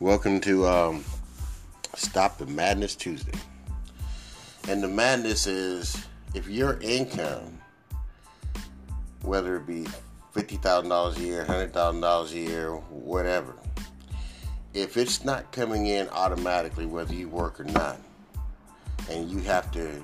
Welcome 0.00 0.40
to 0.40 0.66
um, 0.66 1.04
Stop 1.94 2.38
the 2.38 2.46
Madness 2.46 2.96
Tuesday. 2.96 3.38
And 4.66 4.82
the 4.82 4.88
madness 4.88 5.46
is 5.46 6.06
if 6.32 6.48
your 6.48 6.78
income, 6.80 7.58
whether 9.20 9.56
it 9.56 9.66
be 9.66 9.84
$50,000 10.34 11.18
a 11.18 11.20
year, 11.20 11.44
$100,000 11.44 12.32
a 12.32 12.34
year, 12.34 12.70
whatever, 12.72 13.54
if 14.72 14.96
it's 14.96 15.22
not 15.22 15.52
coming 15.52 15.88
in 15.88 16.08
automatically, 16.08 16.86
whether 16.86 17.12
you 17.12 17.28
work 17.28 17.60
or 17.60 17.64
not, 17.64 18.00
and 19.10 19.30
you 19.30 19.40
have 19.40 19.70
to 19.72 20.02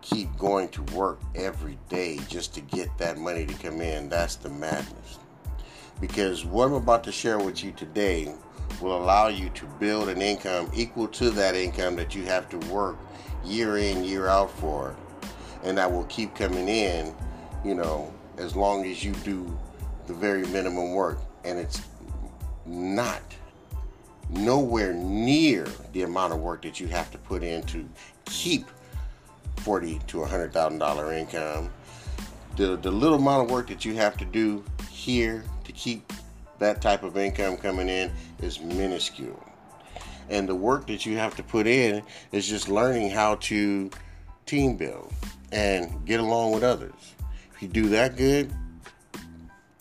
keep 0.00 0.34
going 0.38 0.70
to 0.70 0.82
work 0.94 1.20
every 1.34 1.76
day 1.90 2.18
just 2.28 2.54
to 2.54 2.62
get 2.62 2.88
that 2.96 3.18
money 3.18 3.44
to 3.44 3.52
come 3.56 3.82
in, 3.82 4.08
that's 4.08 4.36
the 4.36 4.48
madness. 4.48 5.18
Because 6.00 6.46
what 6.46 6.68
I'm 6.68 6.72
about 6.72 7.04
to 7.04 7.12
share 7.12 7.38
with 7.38 7.62
you 7.62 7.72
today 7.72 8.32
will 8.80 8.96
allow 8.96 9.28
you 9.28 9.48
to 9.50 9.66
build 9.80 10.08
an 10.08 10.22
income 10.22 10.70
equal 10.74 11.08
to 11.08 11.30
that 11.30 11.54
income 11.54 11.96
that 11.96 12.14
you 12.14 12.24
have 12.24 12.48
to 12.50 12.58
work 12.72 12.96
year 13.44 13.78
in, 13.78 14.04
year 14.04 14.28
out 14.28 14.50
for. 14.50 14.96
And 15.64 15.76
that 15.78 15.90
will 15.90 16.04
keep 16.04 16.34
coming 16.34 16.68
in, 16.68 17.14
you 17.64 17.74
know, 17.74 18.12
as 18.36 18.54
long 18.54 18.84
as 18.86 19.04
you 19.04 19.12
do 19.24 19.58
the 20.06 20.14
very 20.14 20.46
minimum 20.46 20.92
work. 20.94 21.18
And 21.44 21.58
it's 21.58 21.82
not 22.64 23.22
nowhere 24.30 24.92
near 24.92 25.66
the 25.92 26.02
amount 26.02 26.32
of 26.32 26.40
work 26.40 26.62
that 26.62 26.78
you 26.78 26.86
have 26.88 27.10
to 27.10 27.18
put 27.18 27.42
in 27.42 27.62
to 27.64 27.88
keep 28.24 28.66
forty 29.56 29.98
to 30.06 30.24
hundred 30.24 30.52
thousand 30.52 30.78
dollar 30.78 31.12
income. 31.12 31.70
The 32.56 32.76
the 32.76 32.90
little 32.90 33.18
amount 33.18 33.44
of 33.44 33.50
work 33.50 33.68
that 33.68 33.84
you 33.84 33.94
have 33.94 34.16
to 34.18 34.24
do 34.24 34.64
here 34.90 35.44
to 35.64 35.72
keep 35.72 36.12
that 36.58 36.80
type 36.80 37.02
of 37.02 37.16
income 37.16 37.56
coming 37.56 37.88
in 37.88 38.12
is 38.40 38.60
minuscule. 38.60 39.42
And 40.30 40.48
the 40.48 40.54
work 40.54 40.86
that 40.88 41.06
you 41.06 41.16
have 41.16 41.36
to 41.36 41.42
put 41.42 41.66
in 41.66 42.02
is 42.32 42.48
just 42.48 42.68
learning 42.68 43.10
how 43.10 43.36
to 43.36 43.90
team 44.46 44.76
build 44.76 45.12
and 45.52 46.04
get 46.04 46.20
along 46.20 46.52
with 46.52 46.62
others. 46.62 47.14
If 47.54 47.62
you 47.62 47.68
do 47.68 47.88
that 47.90 48.16
good, 48.16 48.52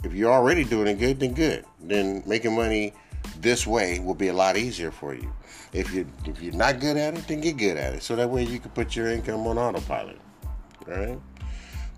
if 0.03 0.14
you're 0.14 0.31
already 0.31 0.64
doing 0.64 0.88
it 0.88 1.00
good, 1.00 1.20
then 1.20 1.33
good. 1.33 1.66
Then 1.81 2.23
making 2.25 2.55
money 2.55 2.94
this 3.42 3.67
way 3.67 4.00
will 4.00 4.16
be 4.16 4.30
a 4.30 4.33
lot 4.33 4.58
easier 4.58 4.92
for 4.92 5.14
you. 5.14 5.31
If 5.73 5.94
you 5.94 6.08
if 6.25 6.42
you're 6.42 6.53
not 6.53 6.80
good 6.80 6.98
at 6.98 7.17
it, 7.17 7.28
then 7.28 7.42
get 7.42 7.58
good 7.58 7.78
at 7.78 7.94
it. 7.94 8.03
So 8.03 8.16
that 8.16 8.30
way 8.30 8.44
you 8.44 8.59
can 8.59 8.72
put 8.72 8.95
your 8.95 9.09
income 9.09 9.45
on 9.48 9.58
autopilot. 9.58 10.20
All 10.88 10.94
right. 10.94 11.20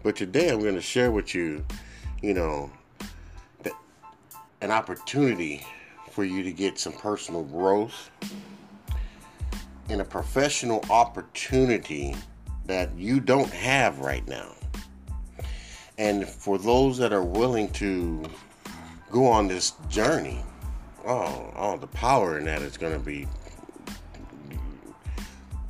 But 0.01 0.15
today 0.15 0.49
I'm 0.49 0.59
going 0.59 0.75
to 0.75 0.81
share 0.81 1.11
with 1.11 1.35
you, 1.35 1.63
you 2.21 2.33
know, 2.33 2.71
an 4.61 4.71
opportunity 4.71 5.65
for 6.11 6.23
you 6.23 6.43
to 6.43 6.51
get 6.51 6.77
some 6.77 6.93
personal 6.93 7.43
growth 7.43 8.09
and 9.89 10.01
a 10.01 10.05
professional 10.05 10.83
opportunity 10.89 12.15
that 12.65 12.95
you 12.97 13.19
don't 13.19 13.51
have 13.51 13.99
right 13.99 14.27
now. 14.27 14.53
And 15.97 16.27
for 16.27 16.57
those 16.57 16.97
that 16.97 17.11
are 17.11 17.23
willing 17.23 17.69
to 17.71 18.23
go 19.11 19.27
on 19.27 19.47
this 19.47 19.73
journey, 19.89 20.41
oh, 21.05 21.51
oh, 21.55 21.77
the 21.77 21.87
power 21.87 22.37
in 22.37 22.45
that 22.45 22.61
is 22.61 22.77
going 22.77 22.93
to 22.93 22.99
be 22.99 23.27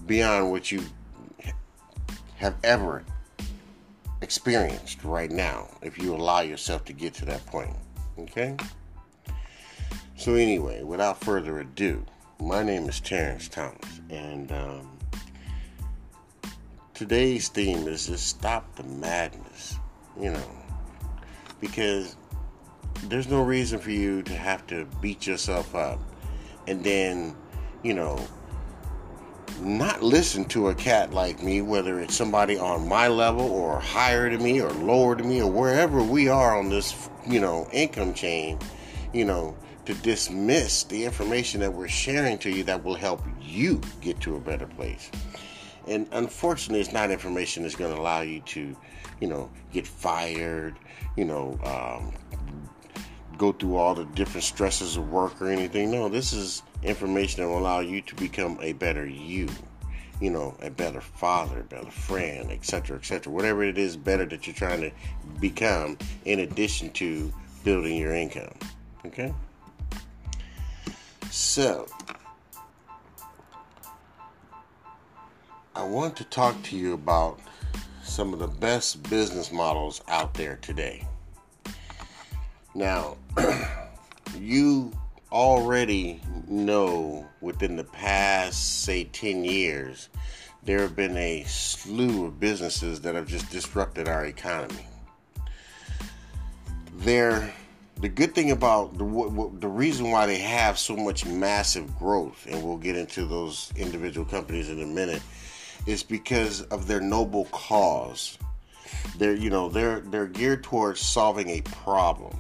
beyond 0.06 0.52
what 0.52 0.72
you 0.72 0.84
have 2.36 2.56
ever 2.64 3.04
experienced 4.22 5.04
right 5.04 5.32
now 5.32 5.68
if 5.82 5.98
you 5.98 6.14
allow 6.14 6.42
yourself 6.42 6.84
to 6.86 6.94
get 6.94 7.14
to 7.14 7.26
that 7.26 7.46
point. 7.46 7.76
Okay? 8.18 8.56
So, 10.20 10.34
anyway, 10.34 10.84
without 10.84 11.24
further 11.24 11.60
ado, 11.60 12.04
my 12.42 12.62
name 12.62 12.90
is 12.90 13.00
Terrence 13.00 13.48
Thomas, 13.48 14.02
and 14.10 14.52
um, 14.52 15.00
today's 16.94 17.48
theme 17.48 17.88
is 17.88 18.08
just 18.08 18.28
stop 18.28 18.76
the 18.76 18.84
madness, 18.84 19.78
you 20.20 20.32
know, 20.32 20.52
because 21.62 22.18
there's 23.04 23.30
no 23.30 23.42
reason 23.42 23.80
for 23.80 23.92
you 23.92 24.22
to 24.24 24.34
have 24.34 24.68
to 24.68 24.86
beat 25.00 25.26
yourself 25.26 25.74
up 25.74 26.02
and 26.68 26.84
then, 26.84 27.34
you 27.82 27.94
know, 27.94 28.22
not 29.62 30.04
listen 30.04 30.44
to 30.50 30.68
a 30.68 30.76
cat 30.76 31.14
like 31.14 31.42
me, 31.42 31.62
whether 31.62 32.02
it's 32.02 32.14
somebody 32.14 32.58
on 32.58 32.90
my 32.90 33.08
level 33.08 33.50
or 33.50 33.80
higher 33.80 34.30
than 34.30 34.44
me 34.44 34.60
or 34.60 34.70
lower 34.72 35.16
than 35.16 35.30
me 35.30 35.42
or 35.42 35.50
wherever 35.50 36.04
we 36.04 36.28
are 36.28 36.60
on 36.60 36.70
this, 36.70 37.08
you 37.26 37.40
know, 37.40 37.70
income 37.72 38.14
chain, 38.14 38.60
you 39.14 39.24
know 39.24 39.56
to 39.90 39.96
dismiss 39.96 40.84
the 40.84 41.04
information 41.04 41.60
that 41.62 41.74
we're 41.74 41.88
sharing 41.88 42.38
to 42.38 42.52
you 42.52 42.64
that 42.64 42.84
will 42.84 42.94
help 42.94 43.24
you 43.42 43.82
get 44.02 44.22
to 44.22 44.36
a 44.36 44.40
better 44.40 44.68
place. 44.68 45.10
And 45.88 46.08
unfortunately, 46.12 46.80
it's 46.80 46.94
not 46.94 47.10
information 47.10 47.64
that's 47.64 47.76
going 47.76 47.96
to 47.96 48.00
allow 48.00 48.22
you 48.22 48.42
to, 48.42 48.78
you 49.20 49.28
know, 49.28 49.50
get 49.74 49.88
fired, 49.88 50.76
you 51.18 51.26
know, 51.26 51.58
um, 51.64 52.14
go 53.40 53.52
through 53.52 53.78
all 53.78 53.96
the 53.96 54.06
different 54.06 54.44
stresses 54.44 54.96
of 54.96 55.10
work 55.10 55.42
or 55.42 55.48
anything. 55.48 55.90
No, 55.90 56.08
this 56.08 56.34
is 56.34 56.62
information 56.84 57.42
that 57.42 57.50
will 57.50 57.58
allow 57.58 57.80
you 57.80 58.02
to 58.02 58.14
become 58.14 58.60
a 58.62 58.74
better 58.74 59.08
you 59.08 59.50
you 60.22 60.30
know, 60.30 60.54
a 60.62 60.70
better 60.70 61.00
father, 61.00 61.64
better 61.64 61.90
friend, 61.90 62.52
etc., 62.52 62.98
etc. 62.98 63.32
Whatever 63.32 63.64
it 63.64 63.78
is 63.78 63.96
better 63.96 64.26
that 64.26 64.46
you're 64.46 64.54
trying 64.54 64.82
to 64.82 64.92
become 65.40 65.98
in 66.26 66.42
addition 66.42 66.92
to 66.92 67.34
building 67.64 67.96
your 67.96 68.14
income. 68.14 68.54
Okay? 69.06 69.34
So, 71.32 71.86
I 75.76 75.84
want 75.84 76.16
to 76.18 76.24
talk 76.24 76.62
to 76.64 76.76
you 76.76 76.94
about 76.94 77.40
some 78.04 78.34
of 78.34 78.40
the 78.40 78.48
best 78.48 79.04
business 79.12 79.52
models 79.52 80.02
out 80.08 80.34
there 80.34 80.58
today. 80.64 81.08
Now, 82.74 83.18
you 84.40 84.92
already 85.32 86.20
know 86.48 87.28
within 87.42 87.76
the 87.76 87.84
past, 87.84 88.84
say, 88.84 89.04
10 89.04 89.44
years, 89.44 90.10
there 90.64 90.80
have 90.80 90.96
been 90.96 91.16
a 91.16 91.44
slew 91.44 92.26
of 92.26 92.40
businesses 92.40 93.02
that 93.02 93.14
have 93.14 93.28
just 93.28 93.52
disrupted 93.52 94.08
our 94.08 94.26
economy. 94.26 94.88
They're 96.98 97.54
the 98.00 98.10
good 98.10 98.34
thing 98.34 98.52
about 98.52 98.98
the 98.98 99.50
the 99.60 99.68
reason 99.68 100.10
why 100.12 100.26
they 100.26 100.38
have 100.38 100.80
so 100.80 100.96
much 100.96 101.26
massive 101.26 101.98
growth, 101.98 102.48
and 102.50 102.64
we'll 102.64 102.78
get 102.78 102.96
into 102.96 103.26
those 103.26 103.72
individual 103.76 104.26
companies 104.26 104.70
in 104.70 104.82
a 104.82 104.86
minute, 104.86 105.22
is 105.86 106.02
because 106.02 106.62
of 106.64 106.88
their 106.88 107.02
noble 107.02 107.46
cause. 107.46 108.38
They're 109.18 109.36
you 109.36 109.50
know 109.50 109.68
they're 109.68 110.00
they're 110.00 110.28
geared 110.28 110.64
towards 110.64 111.02
solving 111.02 111.50
a 111.50 111.62
problem, 111.62 112.38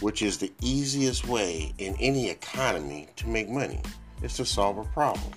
which 0.00 0.22
is 0.22 0.38
the 0.38 0.52
easiest 0.62 1.26
way 1.28 1.74
in 1.76 1.94
any 2.00 2.30
economy 2.30 3.08
to 3.16 3.28
make 3.28 3.50
money. 3.50 3.82
Is 4.22 4.34
to 4.36 4.46
solve 4.46 4.78
a 4.78 4.84
problem, 4.84 5.30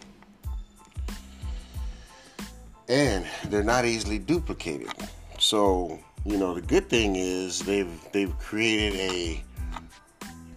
and 2.88 3.26
they're 3.48 3.62
not 3.62 3.84
easily 3.84 4.20
duplicated. 4.20 4.88
So 5.38 6.00
you 6.26 6.38
know 6.38 6.54
the 6.54 6.62
good 6.62 6.90
thing 6.90 7.18
is 7.18 7.60
they've 7.60 7.92
they've 8.14 8.38
created 8.40 8.96
a 8.96 9.44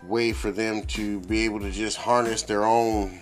way 0.06 0.32
for 0.32 0.50
them 0.50 0.84
to 0.86 1.20
be 1.20 1.44
able 1.44 1.60
to 1.60 1.70
just 1.70 1.96
harness 1.96 2.42
their 2.42 2.64
own 2.64 3.20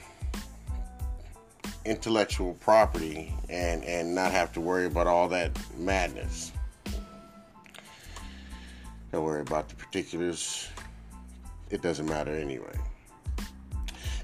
intellectual 1.84 2.54
property 2.54 3.32
and 3.48 3.82
and 3.84 4.14
not 4.14 4.32
have 4.32 4.52
to 4.52 4.60
worry 4.60 4.86
about 4.86 5.06
all 5.06 5.28
that 5.28 5.50
madness. 5.76 6.52
Don't 9.12 9.24
worry 9.24 9.40
about 9.40 9.68
the 9.68 9.74
particulars. 9.74 10.68
It 11.70 11.82
doesn't 11.82 12.06
matter 12.06 12.32
anyway. 12.32 12.76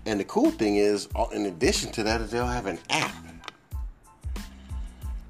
And 0.05 0.21
the 0.21 0.25
cool 0.25 0.53
thing 0.53 0.77
is, 0.77 1.09
uh, 1.17 1.27
in 1.33 1.47
addition 1.47 1.91
to 1.93 2.05
that, 2.05 2.31
they'll 2.31 2.47
have 2.47 2.67
an 2.67 2.79
app. 2.91 3.13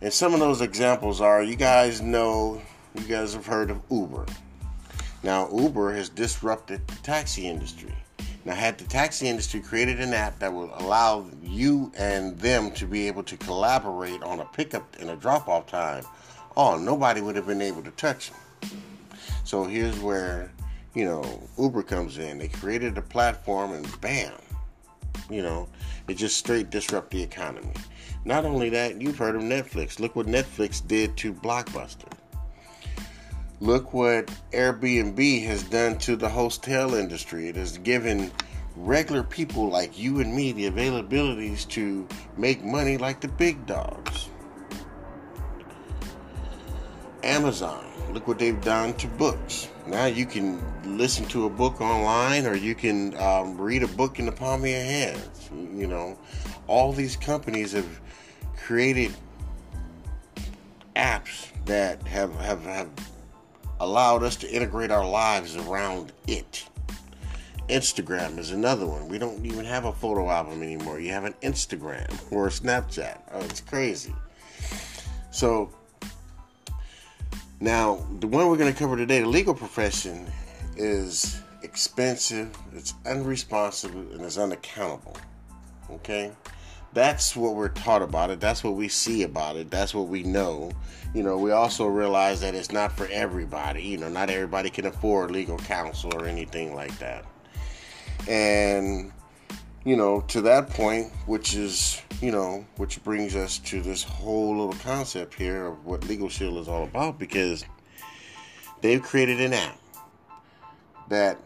And 0.02 0.12
some 0.12 0.34
of 0.34 0.40
those 0.40 0.60
examples 0.60 1.22
are, 1.22 1.42
you 1.42 1.56
guys 1.56 2.02
know, 2.02 2.60
you 2.94 3.04
guys 3.04 3.32
have 3.32 3.46
heard 3.46 3.70
of 3.70 3.80
Uber. 3.90 4.26
Now, 5.26 5.48
Uber 5.52 5.92
has 5.92 6.08
disrupted 6.08 6.86
the 6.86 6.94
taxi 7.02 7.48
industry. 7.48 7.92
Now, 8.44 8.54
had 8.54 8.78
the 8.78 8.84
taxi 8.84 9.26
industry 9.26 9.58
created 9.58 10.00
an 10.00 10.14
app 10.14 10.38
that 10.38 10.52
would 10.52 10.70
allow 10.74 11.26
you 11.42 11.90
and 11.98 12.38
them 12.38 12.70
to 12.74 12.86
be 12.86 13.08
able 13.08 13.24
to 13.24 13.36
collaborate 13.36 14.22
on 14.22 14.38
a 14.38 14.44
pickup 14.44 14.86
and 15.00 15.10
a 15.10 15.16
drop 15.16 15.48
off 15.48 15.66
time, 15.66 16.04
oh, 16.56 16.78
nobody 16.78 17.20
would 17.20 17.34
have 17.34 17.48
been 17.48 17.60
able 17.60 17.82
to 17.82 17.90
touch 17.90 18.30
them. 18.30 18.70
So 19.42 19.64
here's 19.64 19.98
where, 19.98 20.52
you 20.94 21.04
know, 21.04 21.48
Uber 21.58 21.82
comes 21.82 22.18
in. 22.18 22.38
They 22.38 22.46
created 22.46 22.96
a 22.96 23.02
platform 23.02 23.72
and 23.72 24.00
bam, 24.00 24.32
you 25.28 25.42
know, 25.42 25.68
it 26.06 26.14
just 26.14 26.36
straight 26.36 26.70
disrupt 26.70 27.10
the 27.10 27.20
economy. 27.20 27.74
Not 28.24 28.44
only 28.44 28.70
that, 28.70 29.00
you've 29.00 29.18
heard 29.18 29.34
of 29.34 29.42
Netflix. 29.42 29.98
Look 29.98 30.14
what 30.14 30.26
Netflix 30.26 30.86
did 30.86 31.16
to 31.16 31.34
Blockbuster. 31.34 32.12
Look 33.60 33.94
what 33.94 34.26
Airbnb 34.52 35.46
has 35.46 35.62
done 35.62 35.96
to 35.98 36.14
the 36.14 36.28
hotel 36.28 36.94
industry. 36.94 37.48
It 37.48 37.56
has 37.56 37.78
given 37.78 38.30
regular 38.76 39.22
people 39.22 39.70
like 39.70 39.98
you 39.98 40.20
and 40.20 40.34
me 40.34 40.52
the 40.52 40.70
availabilities 40.70 41.66
to 41.70 42.06
make 42.36 42.62
money 42.62 42.98
like 42.98 43.22
the 43.22 43.28
big 43.28 43.64
dogs. 43.64 44.28
Amazon, 47.22 47.84
look 48.12 48.28
what 48.28 48.38
they've 48.38 48.60
done 48.60 48.92
to 48.94 49.06
books. 49.08 49.68
Now 49.86 50.04
you 50.04 50.26
can 50.26 50.62
listen 50.84 51.24
to 51.26 51.46
a 51.46 51.50
book 51.50 51.80
online 51.80 52.46
or 52.46 52.54
you 52.54 52.74
can 52.74 53.16
um, 53.16 53.58
read 53.58 53.82
a 53.82 53.88
book 53.88 54.18
in 54.18 54.26
the 54.26 54.32
palm 54.32 54.64
of 54.64 54.68
your 54.68 54.80
hands. 54.80 55.48
You 55.50 55.86
know, 55.86 56.18
all 56.66 56.92
these 56.92 57.16
companies 57.16 57.72
have 57.72 58.00
created 58.54 59.14
apps 60.94 61.48
that 61.64 62.02
have, 62.06 62.34
have, 62.36 62.62
have 62.64 62.90
allowed 63.80 64.22
us 64.22 64.36
to 64.36 64.50
integrate 64.50 64.90
our 64.90 65.06
lives 65.06 65.56
around 65.56 66.12
it. 66.26 66.66
Instagram 67.68 68.38
is 68.38 68.52
another 68.52 68.86
one. 68.86 69.08
We 69.08 69.18
don't 69.18 69.44
even 69.44 69.64
have 69.64 69.84
a 69.84 69.92
photo 69.92 70.30
album 70.30 70.62
anymore. 70.62 71.00
You 71.00 71.12
have 71.12 71.24
an 71.24 71.34
Instagram 71.42 72.08
or 72.30 72.46
a 72.46 72.50
Snapchat. 72.50 73.18
Oh, 73.32 73.40
it's 73.40 73.60
crazy. 73.60 74.14
So, 75.32 75.70
now 77.60 78.06
the 78.20 78.26
one 78.26 78.48
we're 78.48 78.56
going 78.56 78.72
to 78.72 78.78
cover 78.78 78.96
today, 78.96 79.20
the 79.20 79.28
legal 79.28 79.54
profession, 79.54 80.30
is 80.76 81.40
expensive, 81.62 82.56
it's 82.72 82.94
unresponsive, 83.04 83.94
and 83.94 84.20
it's 84.22 84.38
unaccountable. 84.38 85.16
Okay? 85.90 86.32
That's 86.96 87.36
what 87.36 87.56
we're 87.56 87.68
taught 87.68 88.00
about 88.00 88.30
it. 88.30 88.40
That's 88.40 88.64
what 88.64 88.72
we 88.72 88.88
see 88.88 89.22
about 89.22 89.56
it. 89.56 89.70
That's 89.70 89.94
what 89.94 90.08
we 90.08 90.22
know. 90.22 90.72
You 91.12 91.22
know, 91.24 91.36
we 91.36 91.50
also 91.50 91.84
realize 91.84 92.40
that 92.40 92.54
it's 92.54 92.72
not 92.72 92.90
for 92.90 93.06
everybody. 93.12 93.82
You 93.82 93.98
know, 93.98 94.08
not 94.08 94.30
everybody 94.30 94.70
can 94.70 94.86
afford 94.86 95.30
legal 95.30 95.58
counsel 95.58 96.14
or 96.14 96.24
anything 96.24 96.74
like 96.74 96.98
that. 96.98 97.26
And, 98.26 99.12
you 99.84 99.94
know, 99.94 100.22
to 100.28 100.40
that 100.40 100.70
point, 100.70 101.12
which 101.26 101.54
is, 101.54 102.00
you 102.22 102.32
know, 102.32 102.64
which 102.78 103.04
brings 103.04 103.36
us 103.36 103.58
to 103.58 103.82
this 103.82 104.02
whole 104.02 104.56
little 104.56 104.80
concept 104.82 105.34
here 105.34 105.66
of 105.66 105.84
what 105.84 106.02
Legal 106.04 106.30
Shield 106.30 106.56
is 106.56 106.66
all 106.66 106.84
about 106.84 107.18
because 107.18 107.62
they've 108.80 109.02
created 109.02 109.42
an 109.42 109.52
app 109.52 109.78
that 111.10 111.36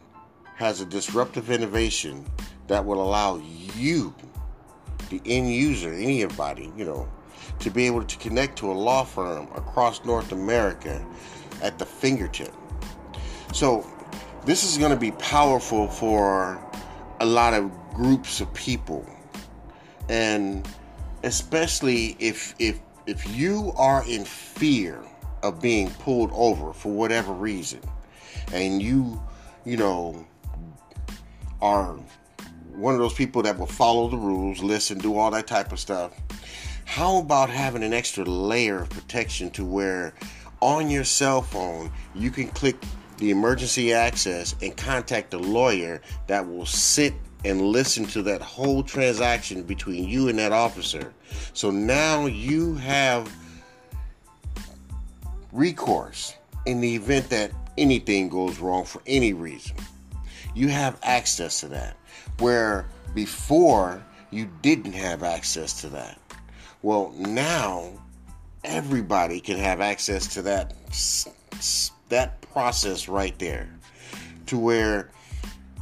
has 0.55 0.81
a 0.81 0.85
disruptive 0.85 1.51
innovation 1.51 2.25
that 2.69 2.85
will 2.85 3.03
allow 3.03 3.43
you 3.75 4.15
the 5.11 5.21
end 5.27 5.53
user, 5.53 5.93
anybody, 5.93 6.73
you 6.77 6.85
know, 6.85 7.09
to 7.61 7.71
be 7.71 7.87
able 7.87 8.05
to 8.05 8.19
connect 8.19 8.59
to 8.59 8.71
a 8.71 8.75
law 8.75 9.05
firm 9.05 9.49
across 9.55 10.05
North 10.05 10.33
America 10.33 11.05
at 11.63 11.79
the 11.79 11.87
fingertip. 11.87 12.55
So, 13.53 13.87
this 14.47 14.65
is 14.65 14.79
going 14.79 14.91
to 14.91 14.97
be 14.97 15.11
powerful 15.13 15.89
for 15.89 16.59
a 17.21 17.27
lot 17.27 17.53
of 17.53 17.71
groups 17.95 18.41
of 18.41 18.53
people. 18.55 19.05
And 20.09 20.67
especially 21.23 22.17
if 22.19 22.55
if 22.59 22.81
if 23.07 23.37
you 23.37 23.73
are 23.77 24.05
in 24.09 24.25
fear 24.25 25.03
of 25.43 25.61
being 25.61 25.91
pulled 25.91 26.31
over 26.33 26.73
for 26.73 26.93
whatever 26.93 27.33
reason 27.33 27.81
and 28.53 28.83
you 28.83 29.21
you 29.65 29.77
know 29.77 30.27
are 31.61 31.99
one 32.81 32.95
of 32.95 33.01
those 33.01 33.15
people 33.15 33.43
that 33.43 33.59
will 33.59 33.67
follow 33.67 34.09
the 34.09 34.17
rules, 34.17 34.63
listen, 34.63 34.99
do 34.99 35.17
all 35.19 35.31
that 35.31 35.47
type 35.47 35.71
of 35.73 35.79
stuff. 35.79 36.13
How 36.87 37.19
about 37.19 37.51
having 37.51 37.83
an 37.83 37.93
extra 37.93 38.25
layer 38.25 38.83
of 38.83 38.91
protection 38.91 39.51
to 39.51 39.65
where 39.65 40.15
on 40.61 40.91
your 40.91 41.05
cell 41.05 41.43
phone 41.43 41.93
you 42.15 42.31
can 42.31 42.49
click 42.49 42.77
the 43.19 43.31
emergency 43.31 43.93
access 43.93 44.57
and 44.63 44.77
contact 44.77 45.35
a 45.35 45.39
lawyer 45.39 46.01
that 46.27 46.49
will 46.49 46.67
sit 46.67 47.13
and 47.45 47.61
listen 47.61 48.07
to 48.07 48.23
that 48.23 48.41
whole 48.41 48.83
transaction 48.83 49.63
between 49.63 50.09
you 50.09 50.29
and 50.29 50.39
that 50.39 50.53
officer. 50.53 51.13
So 51.53 51.71
now 51.71 52.27
you 52.27 52.75
have 52.77 53.33
recourse 55.53 56.35
in 56.67 56.81
the 56.81 56.95
event 56.95 57.29
that 57.31 57.53
anything 57.79 58.29
goes 58.29 58.59
wrong 58.59 58.85
for 58.85 59.03
any 59.07 59.33
reason. 59.33 59.77
You 60.55 60.69
have 60.69 60.99
access 61.03 61.61
to 61.61 61.69
that 61.69 61.97
where 62.41 62.87
before 63.15 64.03
you 64.31 64.49
didn't 64.63 64.93
have 64.93 65.23
access 65.23 65.81
to 65.83 65.89
that. 65.89 66.19
Well, 66.83 67.13
now 67.19 67.93
everybody 68.65 69.41
can 69.41 69.59
have 69.59 69.81
access 69.81 70.27
to 70.35 70.43
that 70.43 70.75
that 72.09 72.41
process 72.53 73.09
right 73.09 73.39
there. 73.39 73.69
To 74.47 74.59
where 74.59 75.11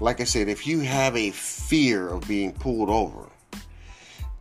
like 0.00 0.20
I 0.20 0.24
said, 0.24 0.48
if 0.48 0.66
you 0.66 0.80
have 0.80 1.16
a 1.16 1.30
fear 1.30 2.08
of 2.08 2.26
being 2.28 2.52
pulled 2.52 2.88
over 2.88 3.28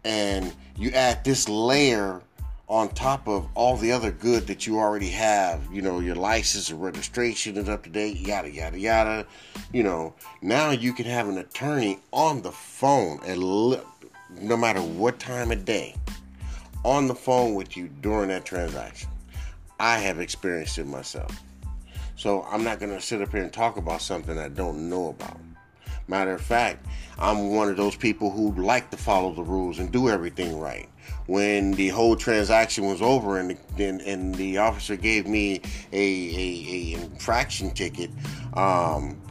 and 0.03 0.53
you 0.77 0.91
add 0.91 1.23
this 1.23 1.49
layer 1.49 2.21
on 2.67 2.89
top 2.89 3.27
of 3.27 3.47
all 3.55 3.77
the 3.77 3.91
other 3.91 4.11
good 4.11 4.45
that 4.47 4.67
you 4.67 4.77
already 4.77 5.09
have, 5.09 5.61
you 5.71 5.81
know, 5.81 5.99
your 5.99 6.15
license 6.15 6.69
and 6.69 6.81
registration 6.81 7.55
is 7.55 7.69
up 7.69 7.83
to 7.83 7.89
date, 7.89 8.17
yada, 8.17 8.51
yada, 8.51 8.77
yada. 8.77 9.25
You 9.71 9.83
know, 9.83 10.13
now 10.41 10.71
you 10.71 10.91
can 10.91 11.05
have 11.05 11.29
an 11.29 11.37
attorney 11.37 11.99
on 12.11 12.41
the 12.41 12.51
phone, 12.51 13.21
and 13.25 13.41
li- 13.41 13.81
no 14.41 14.57
matter 14.57 14.81
what 14.81 15.17
time 15.17 15.51
of 15.51 15.63
day, 15.63 15.95
on 16.83 17.07
the 17.07 17.15
phone 17.15 17.55
with 17.55 17.77
you 17.77 17.87
during 18.01 18.29
that 18.29 18.45
transaction. 18.45 19.09
I 19.79 19.99
have 19.99 20.19
experienced 20.19 20.77
it 20.77 20.87
myself. 20.87 21.41
So 22.15 22.45
I'm 22.49 22.63
not 22.63 22.79
going 22.79 22.91
to 22.91 22.99
sit 22.99 23.21
up 23.21 23.31
here 23.31 23.43
and 23.43 23.53
talk 23.53 23.77
about 23.77 24.01
something 24.01 24.37
I 24.37 24.49
don't 24.49 24.89
know 24.89 25.09
about. 25.09 25.39
Matter 26.07 26.33
of 26.33 26.41
fact, 26.41 26.85
I'm 27.19 27.49
one 27.55 27.69
of 27.69 27.77
those 27.77 27.95
people 27.95 28.31
who 28.31 28.53
like 28.53 28.89
to 28.91 28.97
follow 28.97 29.33
the 29.33 29.43
rules 29.43 29.79
and 29.79 29.91
do 29.91 30.09
everything 30.09 30.59
right 30.59 30.89
when 31.27 31.71
the 31.73 31.89
whole 31.89 32.15
transaction 32.15 32.85
was 32.85 33.01
over 33.01 33.37
and 33.37 33.57
the, 33.75 33.85
and, 33.85 34.01
and 34.01 34.35
the 34.35 34.57
officer 34.57 34.95
gave 34.95 35.27
me 35.27 35.61
a, 35.91 35.97
a, 35.97 36.65
a 36.69 37.01
infraction 37.01 37.69
ticket, 37.71 38.09
um, 38.53 39.21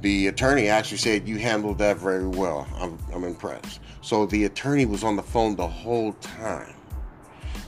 the 0.00 0.26
attorney 0.26 0.68
actually 0.68 0.98
said 0.98 1.28
you 1.28 1.38
handled 1.38 1.78
that 1.78 1.98
very 1.98 2.26
well. 2.26 2.66
I'm, 2.76 2.98
I'm 3.12 3.24
impressed. 3.24 3.80
So 4.02 4.26
the 4.26 4.44
attorney 4.44 4.84
was 4.84 5.04
on 5.04 5.16
the 5.16 5.22
phone 5.22 5.56
the 5.56 5.66
whole 5.66 6.12
time. 6.14 6.74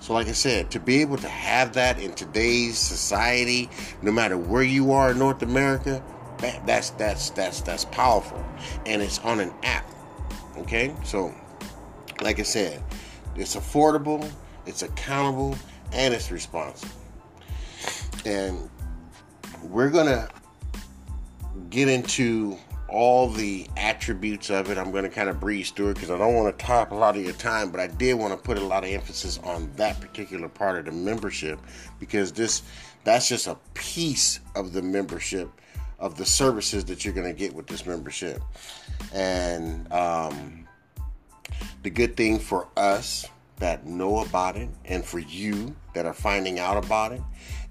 So, 0.00 0.12
like 0.12 0.28
I 0.28 0.32
said, 0.32 0.70
to 0.70 0.78
be 0.78 1.00
able 1.00 1.16
to 1.16 1.28
have 1.28 1.72
that 1.72 1.98
in 2.00 2.12
today's 2.12 2.78
society, 2.78 3.68
no 4.02 4.12
matter 4.12 4.38
where 4.38 4.62
you 4.62 4.92
are 4.92 5.10
in 5.10 5.18
North 5.18 5.42
America, 5.42 6.00
that's 6.38 6.90
that's 6.90 7.30
that's 7.30 7.60
that's 7.62 7.86
powerful, 7.86 8.44
and 8.84 9.02
it's 9.02 9.18
on 9.20 9.40
an 9.40 9.52
app. 9.64 9.84
Okay, 10.58 10.94
so 11.02 11.34
like 12.22 12.38
I 12.38 12.44
said, 12.44 12.84
it's 13.36 13.56
affordable, 13.56 14.28
it's 14.66 14.82
accountable, 14.82 15.56
and 15.92 16.14
it's 16.14 16.30
responsible. 16.30 16.94
And 18.24 18.68
we're 19.62 19.90
going 19.90 20.06
to 20.06 20.28
get 21.70 21.88
into 21.88 22.56
all 22.88 23.28
the 23.28 23.66
attributes 23.76 24.50
of 24.50 24.70
it. 24.70 24.78
I'm 24.78 24.90
going 24.90 25.04
to 25.04 25.10
kind 25.10 25.28
of 25.28 25.40
breeze 25.40 25.70
through 25.70 25.90
it 25.90 25.94
because 25.94 26.10
I 26.10 26.18
don't 26.18 26.34
want 26.34 26.56
to 26.56 26.72
up 26.72 26.92
a 26.92 26.94
lot 26.94 27.16
of 27.16 27.22
your 27.22 27.34
time, 27.34 27.70
but 27.70 27.80
I 27.80 27.88
did 27.88 28.14
want 28.14 28.32
to 28.32 28.38
put 28.38 28.58
a 28.58 28.64
lot 28.64 28.84
of 28.84 28.90
emphasis 28.90 29.38
on 29.38 29.70
that 29.76 30.00
particular 30.00 30.48
part 30.48 30.78
of 30.78 30.84
the 30.86 30.92
membership 30.92 31.60
because 31.98 32.32
this 32.32 32.62
that's 33.04 33.28
just 33.28 33.46
a 33.46 33.56
piece 33.74 34.40
of 34.54 34.72
the 34.72 34.82
membership 34.82 35.48
of 35.98 36.16
the 36.16 36.24
services 36.24 36.84
that 36.86 37.04
you're 37.04 37.14
going 37.14 37.26
to 37.26 37.38
get 37.38 37.54
with 37.54 37.66
this 37.66 37.86
membership. 37.86 38.42
And 39.14 39.90
um, 39.92 40.65
the 41.82 41.90
good 41.90 42.16
thing 42.16 42.38
for 42.38 42.68
us 42.76 43.26
that 43.58 43.86
know 43.86 44.20
about 44.20 44.56
it 44.56 44.68
and 44.84 45.04
for 45.04 45.18
you 45.18 45.74
that 45.94 46.06
are 46.06 46.12
finding 46.12 46.58
out 46.58 46.82
about 46.82 47.12
it 47.12 47.22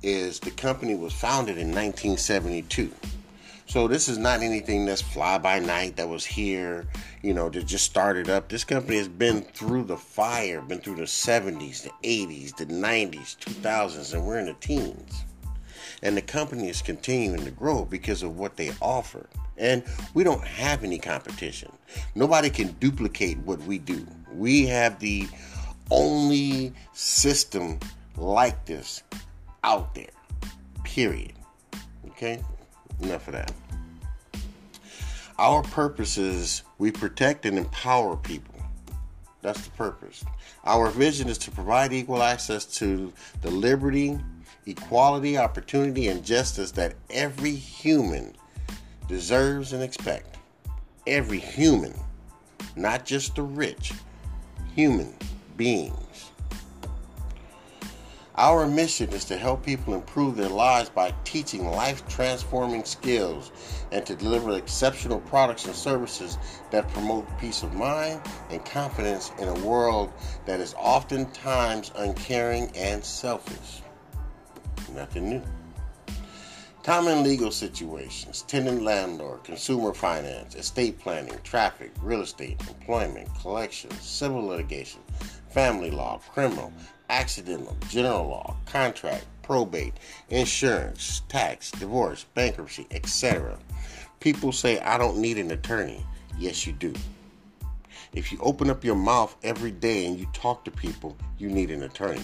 is 0.01 0.39
the 0.39 0.51
company 0.51 0.96
was 0.96 1.13
founded 1.13 1.58
in 1.58 1.67
1972. 1.67 2.91
So 3.67 3.88
this 3.88 4.08
is 4.08 4.17
not 4.17 4.41
anything 4.41 4.86
that's 4.86 5.01
fly 5.01 5.39
by 5.39 5.60
night 5.60 5.96
that 5.96 6.08
was 6.08 6.24
here, 6.24 6.86
you 7.24 7.34
know, 7.34 7.50
that 7.50 7.65
just 7.65 7.86
started 7.86 8.29
up. 8.29 8.48
This 8.48 8.63
company 8.63 8.98
has 8.98 9.08
been 9.08 9.41
through 9.41 9.86
the 9.86 9.98
fire, 9.98 10.62
been 10.62 10.79
through 10.79 10.98
the 10.98 11.03
70s, 11.03 11.82
the 11.84 11.91
80s, 12.03 12.55
the 12.55 12.67
90s, 12.67 13.38
2000s, 13.38 14.13
and 14.13 14.25
we're 14.25 14.39
in 14.39 14.46
the 14.46 14.53
teens. 14.53 15.25
And 16.06 16.16
the 16.16 16.22
company 16.22 16.70
is 16.70 16.84
continuing 16.84 17.44
to 17.46 17.52
grow 17.52 17.84
because 17.84 18.22
of 18.22 18.38
what 18.38 18.58
they 18.58 18.70
offer. 18.80 19.28
And 19.58 19.84
we 20.14 20.24
don't 20.24 20.46
have 20.46 20.84
any 20.84 21.00
competition. 21.00 21.72
Nobody 22.14 22.52
can 22.52 22.74
duplicate 22.74 23.40
what 23.40 23.60
we 23.64 23.80
do. 23.80 24.06
We 24.32 24.68
have 24.68 25.00
the 25.00 25.28
only 25.90 26.74
system 26.94 27.80
like 28.18 28.66
this 28.66 29.02
out 29.64 29.96
there. 29.96 30.12
Period. 30.84 31.34
Okay? 32.10 32.40
Enough 33.02 33.28
of 33.28 33.34
that. 33.34 33.52
Our 35.40 35.64
purpose 35.64 36.20
is 36.20 36.62
we 36.78 36.92
protect 36.92 37.48
and 37.48 37.58
empower 37.58 38.16
people. 38.16 38.54
That's 39.42 39.62
the 39.62 39.72
purpose. 39.72 40.24
Our 40.66 40.92
vision 40.92 41.30
is 41.30 41.40
to 41.40 41.52
provide 41.52 41.94
equal 41.94 42.22
access 42.22 42.66
to 42.78 43.12
the 43.42 43.50
liberty, 43.50 44.20
equality, 44.65 45.38
opportunity, 45.38 46.07
and 46.07 46.24
justice 46.25 46.72
that 46.72 46.95
every 47.10 47.55
human 47.55 48.36
deserves 49.07 49.74
and 49.74 49.84
expect. 49.84 50.38
every 51.07 51.39
human, 51.39 51.93
not 52.75 53.05
just 53.05 53.36
the 53.36 53.41
rich, 53.43 53.93
human 54.75 55.13
beings. 55.55 56.31
Our 58.38 58.67
mission 58.67 59.12
is 59.12 59.24
to 59.25 59.38
help 59.38 59.63
people 59.65 59.93
improve 59.93 60.36
their 60.36 60.50
lives 60.50 60.89
by 60.89 61.13
teaching 61.24 61.67
life 61.72 62.05
transforming 62.10 62.84
skills 62.84 63.51
and 63.93 64.05
to 64.05 64.15
deliver 64.15 64.57
exceptional 64.57 65.22
products 65.22 65.65
and 65.65 65.75
services 65.75 66.38
that 66.72 66.89
promote 66.89 67.25
peace 67.39 67.63
of 67.63 67.74
mind 67.75 68.22
and 68.50 68.65
confidence 68.65 69.31
in 69.39 69.48
a 69.48 69.65
world 69.65 70.12
that 70.45 70.60
is 70.60 70.75
oftentimes 70.77 71.91
uncaring 71.95 72.69
and 72.75 73.05
selfish. 73.05 73.81
Nothing 74.94 75.30
new. 75.30 75.42
Common 76.84 77.24
legal 77.24 77.50
situations, 77.50 78.44
tenant 78.44 78.84
landlord, 78.84 79.44
consumer 79.44 79.92
finance, 79.92 80.54
estate 80.54 81.00
planning, 81.00 81.34
traffic, 81.44 81.92
real 82.00 82.22
estate, 82.22 82.62
employment, 82.68 83.27
collections, 83.42 84.00
civil 84.01 84.46
litigation, 84.46 85.01
family 85.50 85.89
law, 85.89 86.22
criminal, 86.32 86.72
accidental, 87.10 87.75
general 87.89 88.27
law, 88.27 88.56
contract, 88.68 89.25
probate, 89.42 89.96
insurance, 90.30 91.24
tax, 91.27 91.72
divorce, 91.72 92.25
bankruptcy, 92.36 92.86
etc. 92.92 93.58
People 94.20 94.51
say, 94.51 94.80
I 94.80 95.00
don't 95.00 95.18
need 95.18 95.39
an 95.39 95.50
attorney. 95.51 96.06
Yes, 96.38 96.68
you 96.68 96.74
do. 96.74 96.94
If 98.13 98.32
you 98.32 98.38
open 98.42 98.70
up 98.70 98.84
your 98.84 98.96
mouth 98.96 99.36
every 99.44 99.72
day 99.72 100.06
and 100.06 100.20
you 100.20 100.27
talk 100.34 100.63
to 100.65 100.72
people, 100.72 101.18
you 101.38 101.50
need 101.50 101.72
an 101.72 101.84
attorney 101.84 102.24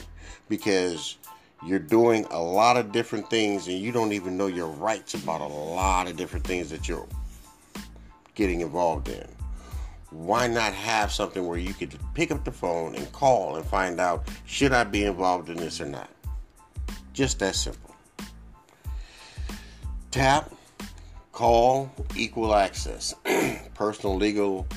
because 0.50 1.18
you're 1.63 1.80
doing 1.80 2.25
a 2.32 2.41
lot 2.41 2.77
of 2.77 2.91
different 2.91 3.30
things 3.30 3.68
and 3.68 3.77
you 3.77 3.91
don't 3.91 4.13
even 4.13 4.36
know 4.36 4.48
your 4.48 4.68
rights 4.68 5.13
about 5.13 5.41
a 5.41 5.48
lot 5.48 6.08
of 6.08 6.18
different 6.18 6.46
things 6.46 6.70
that 6.70 6.88
you're 6.88 7.08
getting 8.34 8.62
involved 8.62 9.10
in. 9.10 9.27
Why 10.10 10.48
not 10.48 10.74
have 10.74 11.12
something 11.12 11.48
where 11.48 11.60
you 11.60 11.74
could 11.74 11.98
pick 12.13 12.32
up 12.32 12.44
the 12.44 12.51
phone 12.51 12.96
and 12.96 13.10
call 13.13 13.56
and 13.56 13.65
find 13.65 14.00
out 14.00 14.27
should 14.46 14.74
I 14.74 14.84
be 14.84 15.06
involved 15.06 15.50
in 15.50 15.58
this 15.58 15.80
or 15.80 15.86
not? 15.86 16.10
Just 17.13 17.39
that 17.39 17.56
simple. 17.56 17.96
Tap, 20.10 20.51
call, 21.32 21.89
equal 22.15 22.53
access, 22.53 23.13
personal 23.75 24.18
legal 24.18 24.68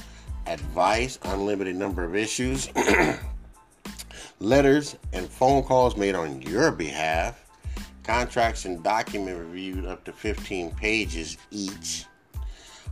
advice, 0.46 1.18
unlimited 1.24 1.74
number 1.74 2.04
of 2.04 2.14
issues. 2.14 2.68
letters 4.40 4.96
and 5.12 5.28
phone 5.28 5.62
calls 5.62 5.96
made 5.96 6.14
on 6.14 6.42
your 6.42 6.70
behalf, 6.70 7.44
contracts 8.02 8.64
and 8.64 8.82
document 8.82 9.38
reviewed 9.38 9.86
up 9.86 10.04
to 10.04 10.12
15 10.12 10.74
pages 10.74 11.38
each, 11.50 12.04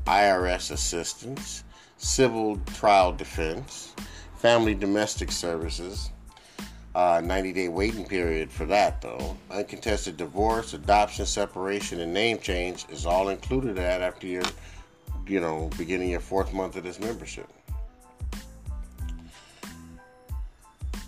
IRS 0.07 0.71
assistance, 0.71 1.65
civil 1.97 2.57
trial 2.75 3.13
defense, 3.13 3.95
family 4.37 4.75
domestic 4.75 5.31
services, 5.31 6.11
uh, 6.95 7.23
90 7.25 7.53
day 7.53 7.69
waiting 7.69 8.05
period 8.05 8.51
for 8.51 8.67
that 8.67 9.01
though. 9.01 9.37
Uncontested 9.51 10.17
divorce, 10.17 10.75
adoption, 10.75 11.25
separation, 11.25 12.01
and 12.01 12.13
name 12.13 12.39
change 12.39 12.87
is 12.91 13.07
all 13.07 13.29
included 13.29 13.79
at 13.79 14.03
after 14.03 14.27
your, 14.27 14.43
you 15.27 15.41
know, 15.41 15.71
beginning 15.79 16.11
your 16.11 16.21
fourth 16.21 16.53
month 16.53 16.77
of 16.77 16.85
this 16.85 17.01
membership. 17.01 17.49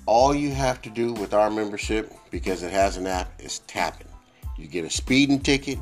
All 0.07 0.35
you 0.35 0.51
have 0.51 0.83
to 0.83 0.91
do 0.91 1.13
with 1.13 1.33
our 1.33 1.51
membership, 1.51 2.13
because 2.31 2.63
it 2.63 2.73
has 2.73 2.97
an 2.97 3.07
app, 3.07 3.41
is 3.41 3.61
tap 3.61 4.01
it. 4.01 4.07
You 4.59 4.67
get 4.67 4.85
a 4.85 4.91
speeding 4.91 5.41
ticket, 5.41 5.79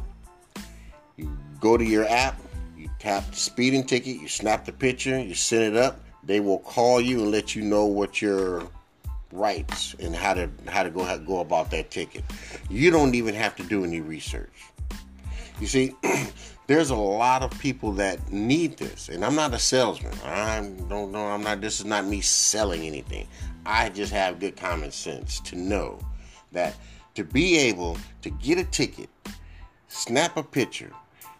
you 1.16 1.36
go 1.60 1.76
to 1.76 1.84
your 1.84 2.06
app, 2.06 2.40
you 2.76 2.88
tap 2.98 3.28
the 3.30 3.36
speeding 3.36 3.84
ticket, 3.84 4.16
you 4.16 4.28
snap 4.28 4.64
the 4.64 4.72
picture, 4.72 5.18
you 5.18 5.34
send 5.34 5.64
it 5.64 5.76
up. 5.76 6.00
They 6.24 6.40
will 6.40 6.60
call 6.60 7.00
you 7.00 7.22
and 7.22 7.30
let 7.30 7.56
you 7.56 7.62
know 7.62 7.84
what 7.84 8.22
your 8.22 8.68
rights 9.32 9.94
and 9.98 10.14
how 10.14 10.34
to 10.34 10.48
how 10.68 10.82
to 10.82 10.90
go 10.90 11.02
how 11.02 11.16
to 11.16 11.22
go 11.22 11.40
about 11.40 11.70
that 11.72 11.90
ticket. 11.90 12.22
You 12.70 12.90
don't 12.90 13.14
even 13.14 13.34
have 13.34 13.56
to 13.56 13.64
do 13.64 13.84
any 13.84 14.00
research. 14.00 14.52
You 15.60 15.66
see, 15.66 15.94
there's 16.66 16.90
a 16.90 16.96
lot 16.96 17.42
of 17.42 17.50
people 17.58 17.92
that 17.92 18.32
need 18.32 18.78
this, 18.78 19.08
and 19.08 19.24
I'm 19.24 19.34
not 19.34 19.52
a 19.52 19.58
salesman. 19.58 20.14
I 20.24 20.60
don't 20.88 21.12
know. 21.12 21.26
I'm 21.26 21.42
not. 21.42 21.60
This 21.60 21.80
is 21.80 21.86
not 21.86 22.06
me 22.06 22.20
selling 22.20 22.82
anything. 22.82 23.26
I 23.66 23.88
just 23.88 24.12
have 24.12 24.40
good 24.40 24.56
common 24.56 24.90
sense 24.90 25.40
to 25.40 25.56
know 25.56 25.98
that 26.52 26.74
to 27.14 27.24
be 27.24 27.58
able 27.58 27.98
to 28.22 28.30
get 28.30 28.58
a 28.58 28.64
ticket, 28.64 29.08
snap 29.88 30.36
a 30.36 30.42
picture, 30.42 30.92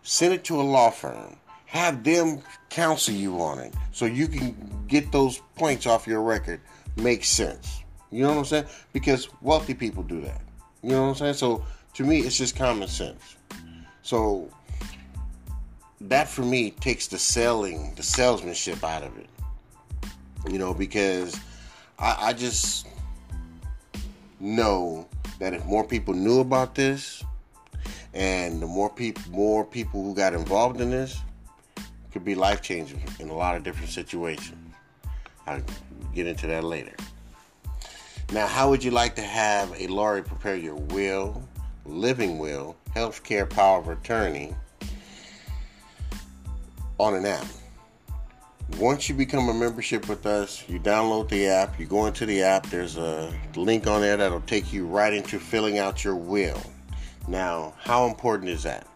send 0.02 0.34
it 0.34 0.44
to 0.44 0.60
a 0.60 0.62
law 0.62 0.90
firm, 0.90 1.36
have 1.66 2.04
them 2.04 2.40
counsel 2.68 3.14
you 3.14 3.40
on 3.40 3.58
it 3.58 3.72
so 3.92 4.04
you 4.04 4.28
can 4.28 4.84
get 4.88 5.10
those 5.12 5.40
points 5.56 5.86
off 5.86 6.06
your 6.06 6.22
record 6.22 6.60
makes 6.96 7.28
sense. 7.28 7.82
You 8.10 8.24
know 8.24 8.30
what 8.30 8.38
I'm 8.38 8.44
saying? 8.44 8.66
Because 8.92 9.28
wealthy 9.40 9.74
people 9.74 10.02
do 10.02 10.20
that. 10.20 10.42
You 10.82 10.90
know 10.90 11.02
what 11.02 11.08
I'm 11.08 11.14
saying? 11.14 11.34
So 11.34 11.64
to 11.94 12.04
me, 12.04 12.20
it's 12.20 12.36
just 12.36 12.56
common 12.56 12.88
sense. 12.88 13.36
So 14.02 14.50
that 16.08 16.28
for 16.28 16.42
me 16.42 16.70
takes 16.70 17.06
the 17.06 17.18
selling, 17.18 17.94
the 17.96 18.02
salesmanship 18.02 18.82
out 18.84 19.02
of 19.02 19.16
it. 19.18 19.28
You 20.50 20.58
know, 20.58 20.74
because 20.74 21.38
I, 21.98 22.16
I 22.28 22.32
just 22.32 22.86
know 24.40 25.08
that 25.38 25.54
if 25.54 25.64
more 25.64 25.84
people 25.84 26.14
knew 26.14 26.40
about 26.40 26.74
this, 26.74 27.22
and 28.14 28.60
the 28.60 28.66
more 28.66 28.90
people, 28.90 29.22
more 29.30 29.64
people 29.64 30.02
who 30.02 30.14
got 30.14 30.34
involved 30.34 30.80
in 30.80 30.90
this, 30.90 31.20
could 32.12 32.24
be 32.24 32.34
life 32.34 32.60
changing 32.60 33.02
in 33.20 33.30
a 33.30 33.34
lot 33.34 33.56
of 33.56 33.62
different 33.62 33.90
situations. 33.90 34.58
I'll 35.46 35.62
get 36.14 36.26
into 36.26 36.46
that 36.48 36.64
later. 36.64 36.94
Now, 38.32 38.46
how 38.46 38.68
would 38.70 38.84
you 38.84 38.90
like 38.90 39.14
to 39.16 39.22
have 39.22 39.72
a 39.80 39.86
lawyer 39.86 40.22
prepare 40.22 40.56
your 40.56 40.74
will, 40.74 41.42
living 41.84 42.38
will, 42.38 42.76
health 42.94 43.22
care 43.24 43.46
power 43.46 43.80
of 43.80 43.88
attorney 43.88 44.54
on 46.98 47.14
an 47.14 47.26
app? 47.26 47.46
once 48.78 49.08
you 49.08 49.14
become 49.14 49.48
a 49.48 49.54
membership 49.54 50.08
with 50.08 50.26
us, 50.26 50.64
you 50.68 50.78
download 50.78 51.28
the 51.28 51.46
app, 51.46 51.78
you 51.78 51.86
go 51.86 52.06
into 52.06 52.26
the 52.26 52.42
app, 52.42 52.66
there's 52.66 52.96
a 52.96 53.32
link 53.54 53.86
on 53.86 54.00
there 54.00 54.16
that'll 54.16 54.40
take 54.42 54.72
you 54.72 54.86
right 54.86 55.12
into 55.12 55.38
filling 55.38 55.78
out 55.78 56.04
your 56.04 56.16
will. 56.16 56.60
Now, 57.28 57.74
how 57.78 58.06
important 58.06 58.50
is 58.50 58.62
that? 58.62 58.86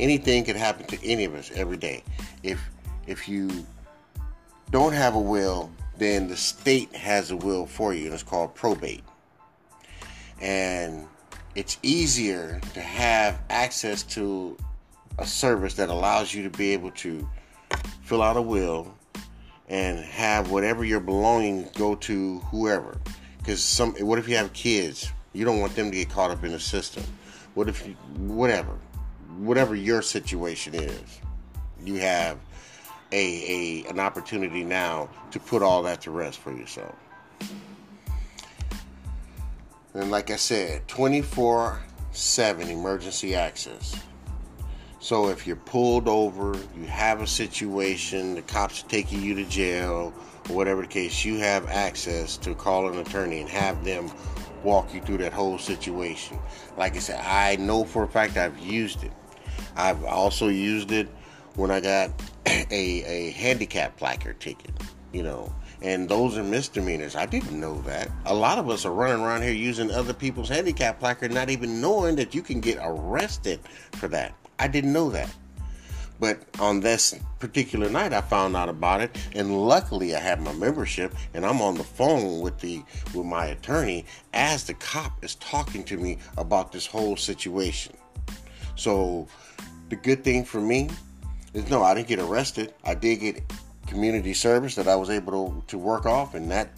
Anything 0.00 0.44
could 0.44 0.56
happen 0.56 0.86
to 0.86 1.06
any 1.06 1.24
of 1.24 1.34
us 1.34 1.50
every 1.54 1.76
day. 1.76 2.02
If 2.42 2.60
if 3.06 3.28
you 3.28 3.64
don't 4.70 4.92
have 4.92 5.14
a 5.14 5.20
will, 5.20 5.70
then 5.98 6.26
the 6.26 6.36
state 6.36 6.94
has 6.94 7.30
a 7.30 7.36
will 7.36 7.66
for 7.66 7.94
you, 7.94 8.06
and 8.06 8.14
it's 8.14 8.22
called 8.22 8.54
probate. 8.54 9.04
And 10.40 11.06
it's 11.54 11.78
easier 11.82 12.60
to 12.72 12.80
have 12.80 13.40
access 13.50 14.02
to 14.02 14.56
a 15.18 15.26
service 15.26 15.74
that 15.74 15.88
allows 15.88 16.34
you 16.34 16.42
to 16.42 16.50
be 16.50 16.72
able 16.72 16.90
to 16.92 17.28
fill 18.02 18.22
out 18.22 18.36
a 18.36 18.42
will 18.42 18.94
and 19.68 19.98
have 19.98 20.50
whatever 20.50 20.84
your 20.84 21.00
belongings 21.00 21.70
go 21.76 21.94
to 21.94 22.40
whoever. 22.40 22.98
Because 23.38 23.62
some, 23.62 23.94
what 23.94 24.18
if 24.18 24.28
you 24.28 24.36
have 24.36 24.52
kids? 24.52 25.10
You 25.32 25.44
don't 25.44 25.60
want 25.60 25.74
them 25.74 25.90
to 25.90 25.96
get 25.96 26.10
caught 26.10 26.30
up 26.30 26.44
in 26.44 26.52
the 26.52 26.60
system. 26.60 27.04
What 27.54 27.68
if, 27.68 27.86
you, 27.86 27.94
whatever, 28.16 28.72
whatever 29.38 29.74
your 29.74 30.02
situation 30.02 30.74
is, 30.74 31.20
you 31.84 31.94
have 31.96 32.38
a, 33.12 33.84
a 33.84 33.88
an 33.90 34.00
opportunity 34.00 34.64
now 34.64 35.08
to 35.30 35.38
put 35.38 35.62
all 35.62 35.82
that 35.84 36.00
to 36.02 36.10
rest 36.10 36.38
for 36.38 36.52
yourself. 36.52 36.94
And 39.94 40.10
like 40.10 40.30
I 40.30 40.36
said, 40.36 40.86
24 40.88 41.80
7 42.12 42.68
emergency 42.68 43.34
access. 43.34 43.96
So 45.04 45.28
if 45.28 45.46
you're 45.46 45.56
pulled 45.56 46.08
over, 46.08 46.58
you 46.74 46.86
have 46.86 47.20
a 47.20 47.26
situation, 47.26 48.36
the 48.36 48.40
cops 48.40 48.82
are 48.82 48.86
taking 48.86 49.20
you 49.20 49.34
to 49.34 49.44
jail, 49.44 50.14
or 50.48 50.56
whatever 50.56 50.80
the 50.80 50.88
case, 50.88 51.26
you 51.26 51.36
have 51.40 51.68
access 51.68 52.38
to 52.38 52.54
call 52.54 52.88
an 52.88 52.98
attorney 52.98 53.42
and 53.42 53.50
have 53.50 53.84
them 53.84 54.10
walk 54.62 54.94
you 54.94 55.02
through 55.02 55.18
that 55.18 55.34
whole 55.34 55.58
situation. 55.58 56.38
Like 56.78 56.96
I 56.96 57.00
said, 57.00 57.20
I 57.20 57.56
know 57.56 57.84
for 57.84 58.04
a 58.04 58.08
fact 58.08 58.38
I've 58.38 58.58
used 58.58 59.04
it. 59.04 59.12
I've 59.76 60.02
also 60.06 60.48
used 60.48 60.90
it 60.90 61.10
when 61.56 61.70
I 61.70 61.80
got 61.80 62.10
a, 62.46 62.64
a 62.70 63.30
handicap 63.32 63.98
placard 63.98 64.40
ticket, 64.40 64.70
you 65.12 65.22
know, 65.22 65.54
and 65.82 66.08
those 66.08 66.38
are 66.38 66.42
misdemeanors. 66.42 67.14
I 67.14 67.26
didn't 67.26 67.60
know 67.60 67.78
that. 67.82 68.08
A 68.24 68.34
lot 68.34 68.56
of 68.56 68.70
us 68.70 68.86
are 68.86 68.92
running 68.92 69.22
around 69.22 69.42
here 69.42 69.52
using 69.52 69.90
other 69.90 70.14
people's 70.14 70.48
handicap 70.48 70.98
placard, 70.98 71.30
not 71.30 71.50
even 71.50 71.82
knowing 71.82 72.16
that 72.16 72.34
you 72.34 72.40
can 72.40 72.62
get 72.62 72.78
arrested 72.80 73.60
for 73.92 74.08
that. 74.08 74.34
I 74.58 74.68
didn't 74.68 74.92
know 74.92 75.10
that. 75.10 75.32
But 76.20 76.38
on 76.60 76.80
this 76.80 77.18
particular 77.40 77.90
night, 77.90 78.12
I 78.12 78.20
found 78.20 78.56
out 78.56 78.68
about 78.68 79.00
it, 79.00 79.16
and 79.34 79.66
luckily, 79.66 80.14
I 80.14 80.20
have 80.20 80.40
my 80.40 80.52
membership, 80.52 81.12
and 81.34 81.44
I'm 81.44 81.60
on 81.60 81.74
the 81.74 81.84
phone 81.84 82.40
with 82.40 82.58
the 82.60 82.82
with 83.12 83.26
my 83.26 83.46
attorney 83.46 84.06
as 84.32 84.64
the 84.64 84.74
cop 84.74 85.24
is 85.24 85.34
talking 85.36 85.82
to 85.84 85.96
me 85.96 86.18
about 86.38 86.72
this 86.72 86.86
whole 86.86 87.16
situation. 87.16 87.94
So, 88.76 89.26
the 89.88 89.96
good 89.96 90.22
thing 90.22 90.44
for 90.44 90.60
me 90.60 90.88
is 91.52 91.68
no, 91.68 91.82
I 91.82 91.94
didn't 91.94 92.08
get 92.08 92.20
arrested. 92.20 92.74
I 92.84 92.94
did 92.94 93.16
get 93.16 93.42
community 93.86 94.34
service 94.34 94.76
that 94.76 94.88
I 94.88 94.96
was 94.96 95.10
able 95.10 95.32
to, 95.32 95.64
to 95.66 95.78
work 95.78 96.06
off, 96.06 96.34
and 96.34 96.50
that 96.50 96.70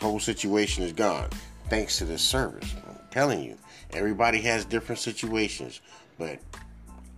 whole 0.00 0.20
situation 0.20 0.82
is 0.82 0.92
gone 0.92 1.30
thanks 1.68 1.98
to 1.98 2.04
this 2.04 2.22
service. 2.22 2.74
I'm 2.86 2.98
telling 3.10 3.42
you, 3.42 3.56
everybody 3.92 4.40
has 4.42 4.64
different 4.64 5.00
situations, 5.00 5.80
but 6.18 6.38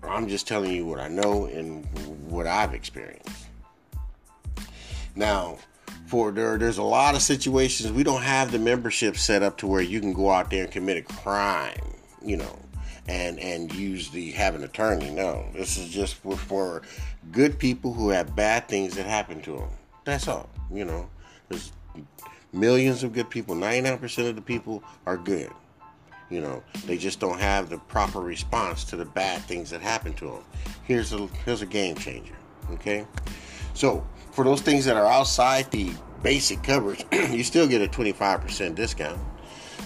I'm 0.08 0.28
just 0.28 0.46
telling 0.46 0.72
you 0.72 0.86
what 0.86 1.00
I 1.00 1.08
know 1.08 1.46
and 1.46 1.84
what 2.28 2.46
I've 2.46 2.74
experienced. 2.74 3.46
Now, 5.14 5.58
for 6.06 6.30
there, 6.30 6.58
there's 6.58 6.78
a 6.78 6.82
lot 6.82 7.14
of 7.14 7.22
situations 7.22 7.90
we 7.90 8.04
don't 8.04 8.22
have 8.22 8.52
the 8.52 8.58
membership 8.58 9.16
set 9.16 9.42
up 9.42 9.58
to 9.58 9.66
where 9.66 9.80
you 9.80 10.00
can 10.00 10.12
go 10.12 10.30
out 10.30 10.50
there 10.50 10.64
and 10.64 10.72
commit 10.72 10.98
a 10.98 11.02
crime, 11.02 11.94
you 12.22 12.36
know, 12.36 12.58
and 13.08 13.38
and 13.40 13.74
use 13.74 14.10
the 14.10 14.30
have 14.32 14.54
an 14.54 14.64
attorney. 14.64 15.10
No, 15.10 15.46
this 15.52 15.76
is 15.78 15.88
just 15.88 16.14
for, 16.14 16.36
for 16.36 16.82
good 17.32 17.58
people 17.58 17.92
who 17.92 18.10
have 18.10 18.36
bad 18.36 18.68
things 18.68 18.94
that 18.96 19.06
happen 19.06 19.40
to 19.42 19.52
them. 19.52 19.68
That's 20.04 20.28
all. 20.28 20.48
You 20.70 20.84
know, 20.84 21.08
there's 21.48 21.72
millions 22.52 23.02
of 23.02 23.12
good 23.12 23.30
people. 23.30 23.54
99% 23.54 24.28
of 24.28 24.36
the 24.36 24.42
people 24.42 24.82
are 25.06 25.16
good. 25.16 25.50
You 26.30 26.40
know, 26.40 26.62
they 26.86 26.98
just 26.98 27.20
don't 27.20 27.38
have 27.38 27.70
the 27.70 27.78
proper 27.78 28.20
response 28.20 28.84
to 28.84 28.96
the 28.96 29.04
bad 29.04 29.42
things 29.42 29.70
that 29.70 29.80
happen 29.80 30.12
to 30.14 30.24
them. 30.26 30.44
Here's 30.84 31.12
a 31.12 31.26
here's 31.44 31.62
a 31.62 31.66
game 31.66 31.96
changer. 31.96 32.34
Okay, 32.72 33.06
so 33.74 34.04
for 34.32 34.44
those 34.44 34.60
things 34.60 34.84
that 34.86 34.96
are 34.96 35.06
outside 35.06 35.70
the 35.70 35.92
basic 36.22 36.62
coverage, 36.62 37.04
you 37.12 37.44
still 37.44 37.68
get 37.68 37.80
a 37.80 37.86
25% 37.86 38.74
discount. 38.74 39.20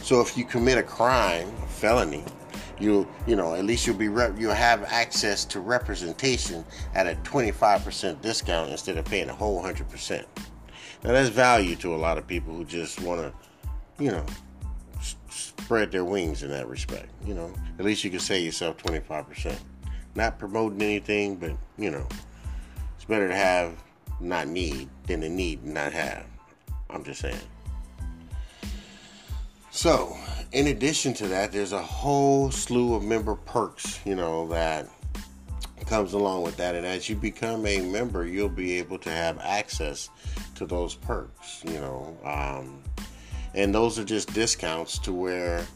So 0.02 0.20
if 0.20 0.36
you 0.36 0.44
commit 0.44 0.78
a 0.78 0.82
crime, 0.82 1.48
a 1.62 1.66
felony, 1.66 2.24
you 2.78 3.06
you 3.26 3.36
know 3.36 3.54
at 3.54 3.64
least 3.64 3.86
you'll 3.86 3.96
be 3.96 4.08
rep, 4.08 4.38
you'll 4.38 4.54
have 4.54 4.82
access 4.84 5.44
to 5.46 5.60
representation 5.60 6.64
at 6.94 7.06
a 7.06 7.14
25% 7.16 8.22
discount 8.22 8.70
instead 8.70 8.96
of 8.96 9.04
paying 9.04 9.28
a 9.28 9.34
whole 9.34 9.62
100%. 9.62 10.24
Now 11.04 11.12
that's 11.12 11.28
value 11.28 11.76
to 11.76 11.94
a 11.94 11.96
lot 11.96 12.18
of 12.18 12.26
people 12.26 12.54
who 12.54 12.64
just 12.64 13.00
want 13.02 13.20
to, 13.20 13.32
you 14.02 14.10
know, 14.10 14.24
spread 15.40 15.90
their 15.92 16.04
wings 16.04 16.42
in 16.42 16.50
that 16.50 16.68
respect. 16.68 17.08
You 17.24 17.34
know, 17.34 17.52
at 17.78 17.84
least 17.84 18.04
you 18.04 18.10
can 18.10 18.20
save 18.20 18.44
yourself 18.44 18.76
25%. 18.78 19.56
Not 20.14 20.38
promoting 20.38 20.82
anything, 20.82 21.36
but 21.36 21.52
you 21.78 21.90
know, 21.90 22.06
it's 22.96 23.04
better 23.04 23.28
to 23.28 23.34
have 23.34 23.76
not 24.20 24.48
need 24.48 24.88
than 25.06 25.20
to 25.20 25.28
need 25.28 25.64
not 25.64 25.92
have. 25.92 26.26
I'm 26.88 27.04
just 27.04 27.20
saying. 27.20 27.36
So, 29.70 30.16
in 30.52 30.66
addition 30.66 31.14
to 31.14 31.28
that, 31.28 31.52
there's 31.52 31.72
a 31.72 31.80
whole 31.80 32.50
slew 32.50 32.94
of 32.94 33.04
member 33.04 33.36
perks, 33.36 34.00
you 34.04 34.16
know, 34.16 34.48
that 34.48 34.88
comes 35.86 36.12
along 36.12 36.42
with 36.42 36.56
that. 36.56 36.74
And 36.74 36.84
as 36.84 37.08
you 37.08 37.16
become 37.16 37.66
a 37.66 37.80
member, 37.80 38.26
you'll 38.26 38.48
be 38.48 38.78
able 38.78 38.98
to 38.98 39.10
have 39.10 39.38
access 39.40 40.10
to 40.56 40.66
those 40.66 40.94
perks, 40.94 41.62
you 41.64 41.80
know. 41.80 42.16
Um, 42.24 42.82
and 43.54 43.74
those 43.74 43.98
are 43.98 44.04
just 44.04 44.32
discounts 44.32 44.98
to 45.00 45.12
where, 45.12 45.66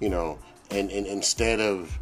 you 0.00 0.08
know, 0.08 0.38
and, 0.70 0.90
and 0.90 1.06
instead 1.06 1.60
of 1.60 1.96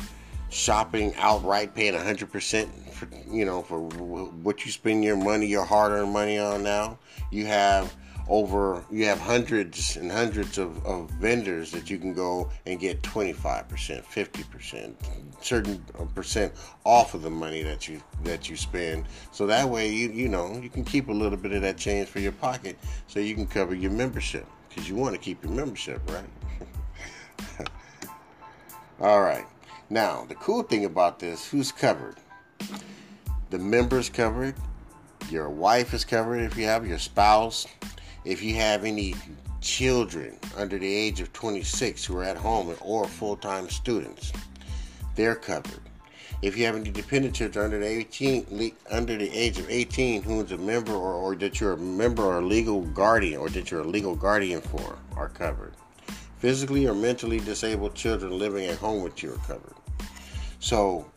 shopping 0.51 1.15
outright, 1.17 1.75
paying 1.75 1.95
100% 1.95 2.93
for, 2.93 3.09
you 3.31 3.45
know, 3.45 3.63
for 3.63 3.81
what 3.81 4.65
you 4.65 4.73
spend 4.73 5.05
your 5.05 5.17
money, 5.17 5.47
your 5.47 5.65
hard 5.65 5.93
earned 5.93 6.13
money 6.13 6.39
on 6.39 6.63
now, 6.63 6.99
you 7.31 7.47
have 7.47 7.95
over 8.29 8.85
you 8.93 9.05
have 9.05 9.19
hundreds 9.19 9.97
and 9.97 10.11
hundreds 10.11 10.57
of, 10.57 10.87
of 10.87 11.11
vendors 11.11 11.73
that 11.73 11.91
you 11.91 11.99
can 11.99 12.15
go 12.15 12.49
and 12.65 12.79
get 12.79 13.03
25% 13.03 13.67
50% 13.67 14.95
certain 15.41 15.79
percent 16.15 16.53
off 16.85 17.15
of 17.15 17.23
the 17.23 17.31
money 17.31 17.63
that 17.63 17.89
you 17.89 18.01
that 18.23 18.49
you 18.49 18.57
spend. 18.57 19.05
So 19.33 19.47
that 19.49 19.69
way 19.69 19.91
you 19.93 20.11
you 20.11 20.29
know 20.29 20.57
you 20.63 20.71
can 20.71 20.85
keep 20.85 21.09
a 21.09 21.13
little 21.13 21.37
bit 21.37 21.53
of 21.53 21.63
that 21.63 21.77
change 21.77 22.09
for 22.09 22.21
your 22.21 22.33
pocket 22.33 22.79
so 23.09 23.19
you 23.19 23.35
can 23.35 23.49
cover 23.49 23.75
your 23.75 23.91
membership 23.91 24.47
because 24.71 24.89
you 24.89 24.97
want 24.97 25.15
to 25.15 25.21
keep 25.21 25.45
your 25.45 25.53
membership 25.53 26.01
right? 26.11 27.69
All 29.01 29.21
right. 29.21 29.45
Now 29.91 30.25
the 30.27 30.37
cool 30.37 30.63
thing 30.63 30.87
about 30.87 31.19
this 31.19 31.47
who's 31.47 31.71
covered? 31.71 32.17
The 33.51 33.59
members 33.59 34.09
covered 34.09 34.55
your 35.29 35.51
wife 35.51 35.93
is 35.93 36.05
covered 36.05 36.41
if 36.41 36.57
you 36.57 36.65
have 36.65 36.87
your 36.87 36.99
spouse 36.99 37.67
if 38.25 38.43
you 38.43 38.55
have 38.55 38.85
any 38.85 39.15
children 39.61 40.39
under 40.57 40.79
the 40.79 40.93
age 40.93 41.21
of 41.21 41.33
26 41.33 42.05
who 42.05 42.19
are 42.19 42.25
at 42.25 42.37
home 42.37 42.75
or 42.81 43.07
full-time 43.07 43.69
students, 43.69 44.33
they're 45.15 45.35
covered. 45.35 45.81
If 46.43 46.57
you 46.57 46.65
have 46.65 46.77
any 46.77 46.91
dependent 46.91 47.35
children 47.35 47.67
under 47.67 47.79
the 47.79 47.87
18 47.87 48.73
under 48.91 49.17
the 49.17 49.31
age 49.31 49.59
of 49.59 49.69
18 49.69 50.23
who 50.23 50.41
is 50.43 50.53
a 50.53 50.57
member 50.57 50.93
or, 50.93 51.13
or 51.13 51.35
that 51.37 51.61
you're 51.61 51.73
a 51.73 51.77
member 51.77 52.23
or 52.23 52.39
a 52.39 52.47
legal 52.47 52.83
guardian 52.83 53.39
or 53.39 53.51
that 53.51 53.71
you're 53.71 53.81
a 53.81 53.87
legal 53.87 54.17
guardian 54.17 54.61
for 54.63 54.99
are 55.17 55.29
covered. 55.29 55.75
Physically 56.39 56.87
or 56.87 56.95
mentally 56.95 57.41
disabled 57.41 57.95
children 57.95 58.39
living 58.39 58.67
at 58.67 58.79
home 58.79 59.03
with 59.03 59.23
you 59.23 59.35
are 59.35 59.47
covered. 59.47 59.75
So 60.61 61.11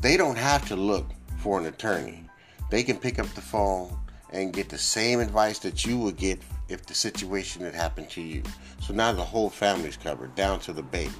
they 0.00 0.16
don't 0.16 0.38
have 0.38 0.66
to 0.68 0.76
look 0.76 1.06
for 1.38 1.60
an 1.60 1.66
attorney. 1.66 2.24
They 2.70 2.82
can 2.82 2.96
pick 2.96 3.20
up 3.20 3.28
the 3.34 3.40
phone 3.40 3.96
and 4.32 4.52
get 4.52 4.68
the 4.68 4.78
same 4.78 5.20
advice 5.20 5.58
that 5.60 5.84
you 5.84 5.98
would 5.98 6.16
get 6.16 6.40
if 6.68 6.86
the 6.86 6.94
situation 6.94 7.64
had 7.64 7.74
happened 7.74 8.08
to 8.10 8.20
you. 8.20 8.42
So 8.80 8.94
now 8.94 9.12
the 9.12 9.22
whole 9.22 9.50
family's 9.50 9.96
covered, 9.96 10.34
down 10.34 10.58
to 10.60 10.72
the 10.72 10.82
baby. 10.82 11.12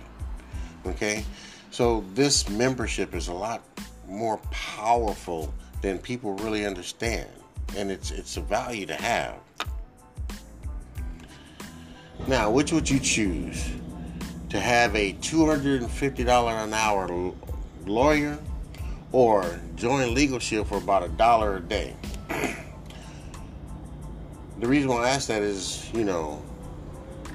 Okay? 0.86 1.24
So 1.72 2.04
this 2.12 2.50
membership 2.50 3.14
is 3.14 3.28
a 3.28 3.32
lot 3.32 3.62
more 4.06 4.36
powerful 4.50 5.54
than 5.80 5.98
people 5.98 6.34
really 6.34 6.66
understand. 6.66 7.30
And 7.74 7.90
it's 7.90 8.10
it's 8.10 8.36
a 8.36 8.42
value 8.42 8.84
to 8.84 8.94
have. 8.94 9.36
Now, 12.28 12.50
which 12.50 12.72
would 12.72 12.90
you 12.90 13.00
choose? 13.00 13.70
To 14.50 14.60
have 14.60 14.94
a 14.94 15.14
$250 15.14 16.64
an 16.64 16.74
hour 16.74 17.32
lawyer 17.86 18.38
or 19.10 19.58
join 19.74 20.12
Legal 20.12 20.38
Shield 20.38 20.68
for 20.68 20.76
about 20.76 21.04
a 21.04 21.08
dollar 21.08 21.56
a 21.56 21.60
day? 21.60 21.96
the 24.58 24.68
reason 24.68 24.90
why 24.90 25.06
I 25.06 25.08
ask 25.08 25.26
that 25.28 25.40
is, 25.40 25.90
you 25.94 26.04
know, 26.04 26.42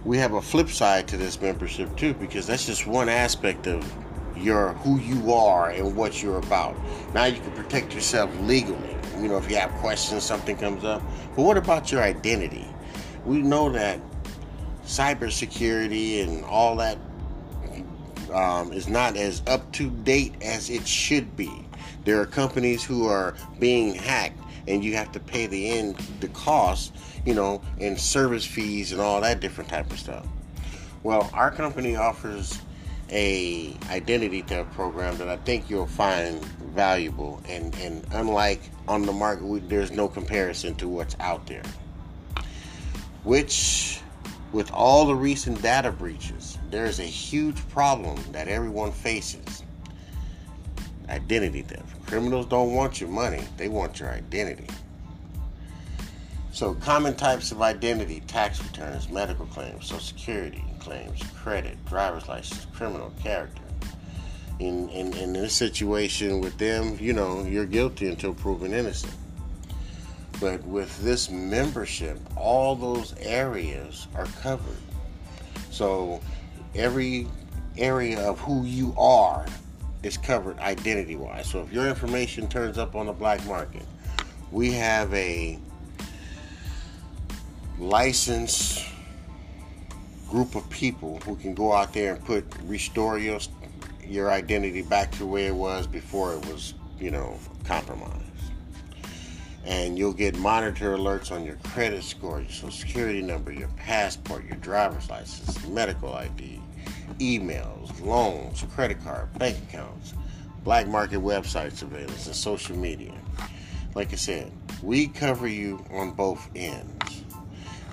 we 0.05 0.19
have 0.19 0.33
a 0.33 0.41
flip 0.43 0.69
side 0.69 1.07
to 1.07 1.17
this 1.17 1.41
membership 1.41 1.95
too, 1.97 2.13
because 2.13 2.45
that's 2.45 2.67
just 2.67 2.85
one 2.85 3.09
aspect 3.09 3.65
of 3.65 3.83
your 4.41 4.73
who 4.73 4.99
you 4.99 5.33
are 5.33 5.69
and 5.69 5.95
what 5.95 6.21
you're 6.21 6.39
about. 6.39 6.75
Now 7.13 7.25
you 7.25 7.39
can 7.39 7.51
protect 7.51 7.93
yourself 7.93 8.29
legally. 8.41 8.95
You 9.19 9.27
know, 9.27 9.37
if 9.37 9.49
you 9.49 9.57
have 9.57 9.71
questions, 9.73 10.23
something 10.23 10.57
comes 10.57 10.83
up. 10.83 11.01
But 11.35 11.43
what 11.43 11.57
about 11.57 11.91
your 11.91 12.01
identity? 12.01 12.67
We 13.25 13.41
know 13.41 13.69
that 13.71 13.99
cybersecurity 14.85 16.23
and 16.23 16.45
all 16.45 16.75
that 16.77 16.97
um, 18.31 18.71
is 18.73 18.87
not 18.87 19.17
as 19.17 19.41
up 19.47 19.71
to 19.73 19.89
date 19.89 20.35
as 20.41 20.69
it 20.69 20.87
should 20.87 21.35
be. 21.35 21.51
There 22.05 22.21
are 22.21 22.25
companies 22.25 22.83
who 22.83 23.07
are 23.07 23.35
being 23.59 23.93
hacked, 23.93 24.39
and 24.67 24.83
you 24.83 24.95
have 24.95 25.11
to 25.13 25.19
pay 25.19 25.47
the 25.47 25.69
end 25.69 25.97
the 26.19 26.29
cost 26.29 26.93
you 27.27 27.33
know, 27.33 27.61
and 27.81 27.99
service 27.99 28.45
fees 28.45 28.93
and 28.93 29.01
all 29.01 29.19
that 29.19 29.41
different 29.41 29.69
type 29.69 29.91
of 29.91 29.99
stuff. 29.99 30.25
Well, 31.03 31.29
our 31.33 31.51
company 31.51 31.97
offers 31.97 32.57
a 33.09 33.73
identity 33.89 34.41
theft 34.41 34.73
program 34.73 35.17
that 35.17 35.29
I 35.29 35.37
think 35.37 35.69
you'll 35.69 35.87
find 35.87 36.43
valuable, 36.75 37.41
and 37.47 37.73
and 37.75 38.05
unlike 38.11 38.61
on 38.87 39.05
the 39.05 39.13
market, 39.13 39.69
there's 39.69 39.91
no 39.91 40.07
comparison 40.07 40.75
to 40.75 40.87
what's 40.87 41.15
out 41.19 41.47
there. 41.47 41.63
Which, 43.23 44.01
with 44.51 44.71
all 44.71 45.05
the 45.05 45.15
recent 45.15 45.61
data 45.61 45.91
breaches, 45.91 46.57
there's 46.69 46.99
a 46.99 47.03
huge 47.03 47.57
problem 47.69 48.19
that 48.31 48.47
everyone 48.47 48.91
faces. 48.91 49.63
Identity 51.09 51.61
theft. 51.61 52.05
Criminals 52.07 52.47
don't 52.47 52.73
want 52.73 52.99
your 52.99 53.09
money; 53.09 53.43
they 53.55 53.69
want 53.69 53.99
your 53.99 54.09
identity. 54.09 54.67
So, 56.51 56.73
common 56.73 57.15
types 57.15 57.51
of 57.51 57.61
identity 57.61 58.21
tax 58.27 58.61
returns, 58.61 59.09
medical 59.09 59.45
claims, 59.45 59.85
Social 59.85 59.99
Security 59.99 60.66
claims, 60.87 61.21
credit, 61.35 61.77
driver's 61.85 62.29
license, 62.29 62.65
criminal 62.73 63.11
character. 63.21 63.61
In, 64.59 64.87
in, 64.89 65.13
in 65.17 65.33
this 65.33 65.53
situation 65.53 66.39
with 66.39 66.57
them, 66.57 66.97
you 66.99 67.11
know, 67.11 67.43
you're 67.43 67.65
guilty 67.65 68.07
until 68.07 68.33
proven 68.33 68.73
innocent. 68.73 69.13
But 70.39 70.63
with 70.63 70.97
this 71.03 71.29
membership, 71.29 72.17
all 72.37 72.75
those 72.75 73.13
areas 73.19 74.07
are 74.15 74.27
covered. 74.41 74.77
So, 75.71 76.21
every 76.73 77.27
area 77.77 78.21
of 78.21 78.39
who 78.39 78.63
you 78.63 78.95
are 78.97 79.45
is 80.03 80.15
covered 80.17 80.57
identity 80.59 81.17
wise. 81.17 81.47
So, 81.47 81.61
if 81.61 81.73
your 81.73 81.87
information 81.87 82.47
turns 82.47 82.77
up 82.77 82.95
on 82.95 83.07
the 83.07 83.13
black 83.13 83.45
market, 83.45 83.85
we 84.51 84.71
have 84.71 85.13
a 85.13 85.59
licensed 87.77 88.85
group 90.29 90.55
of 90.55 90.69
people 90.69 91.19
who 91.25 91.35
can 91.35 91.53
go 91.53 91.73
out 91.73 91.93
there 91.93 92.15
and 92.15 92.25
put 92.25 92.45
restore 92.65 93.17
your 93.17 93.39
your 94.05 94.31
identity 94.31 94.81
back 94.81 95.11
to 95.11 95.25
where 95.25 95.47
it 95.47 95.55
was 95.55 95.85
before 95.85 96.33
it 96.33 96.45
was 96.47 96.73
you 96.99 97.11
know, 97.11 97.37
compromised. 97.63 98.23
And 99.65 99.97
you'll 99.97 100.13
get 100.13 100.37
monitor 100.37 100.95
alerts 100.95 101.31
on 101.31 101.43
your 101.43 101.57
credit 101.57 102.03
score, 102.03 102.39
your 102.39 102.49
social 102.49 102.71
security 102.71 103.21
number, 103.21 103.51
your 103.51 103.67
passport, 103.69 104.45
your 104.45 104.55
driver's 104.57 105.09
license, 105.09 105.65
medical 105.67 106.13
ID, 106.13 106.61
emails, 107.19 107.99
loans, 108.01 108.63
credit 108.73 109.03
card, 109.03 109.31
bank 109.37 109.57
accounts, 109.69 110.13
black 110.63 110.87
market 110.87 111.19
website 111.19 111.73
surveillance, 111.73 112.27
and 112.27 112.35
social 112.35 112.77
media. 112.77 113.13
Like 113.93 114.13
I 114.13 114.15
said, 114.15 114.51
we 114.81 115.07
cover 115.07 115.47
you 115.47 115.83
on 115.91 116.11
both 116.11 116.49
ends. 116.55 117.23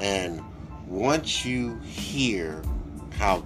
And 0.00 0.42
once 0.94 1.44
you 1.44 1.76
hear 1.80 2.62
how 3.18 3.44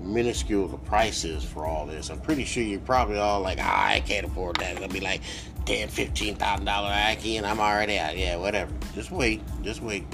minuscule 0.00 0.68
the 0.68 0.76
price 0.76 1.24
is 1.24 1.42
for 1.42 1.64
all 1.64 1.86
this. 1.86 2.10
I'm 2.10 2.20
pretty 2.20 2.44
sure 2.44 2.62
you're 2.62 2.78
probably 2.80 3.18
all 3.18 3.40
like, 3.40 3.58
ah, 3.60 3.88
I 3.88 4.00
can't 4.00 4.26
afford 4.26 4.56
that. 4.56 4.76
It'll 4.76 4.88
be 4.88 5.00
like 5.00 5.22
ten, 5.64 5.88
fifteen 5.88 6.36
thousand 6.36 6.66
dollar 6.66 6.90
Aki, 6.90 7.38
and 7.38 7.46
I'm 7.46 7.58
already 7.58 7.98
out. 7.98 8.16
Yeah, 8.16 8.36
whatever. 8.36 8.70
Just 8.94 9.10
wait. 9.10 9.40
Just 9.62 9.82
wait. 9.82 10.04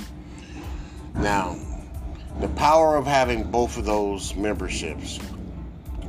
Now, 1.16 1.58
the 2.38 2.48
power 2.48 2.96
of 2.96 3.04
having 3.04 3.50
both 3.50 3.76
of 3.76 3.84
those 3.84 4.34
memberships 4.36 5.18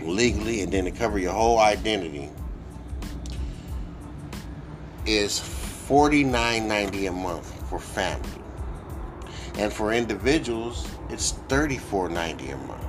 legally 0.02 0.62
and 0.62 0.72
then 0.72 0.86
to 0.86 0.92
cover 0.92 1.18
your 1.18 1.34
whole 1.34 1.60
identity 1.60 2.30
is 5.08 5.40
$49.90 5.40 7.10
a 7.10 7.12
month 7.12 7.70
for 7.70 7.80
family. 7.80 8.41
And 9.58 9.72
for 9.72 9.94
individuals, 9.94 10.90
it's 11.10 11.34
$34.90 11.50 12.54
a 12.54 12.58
month. 12.68 12.86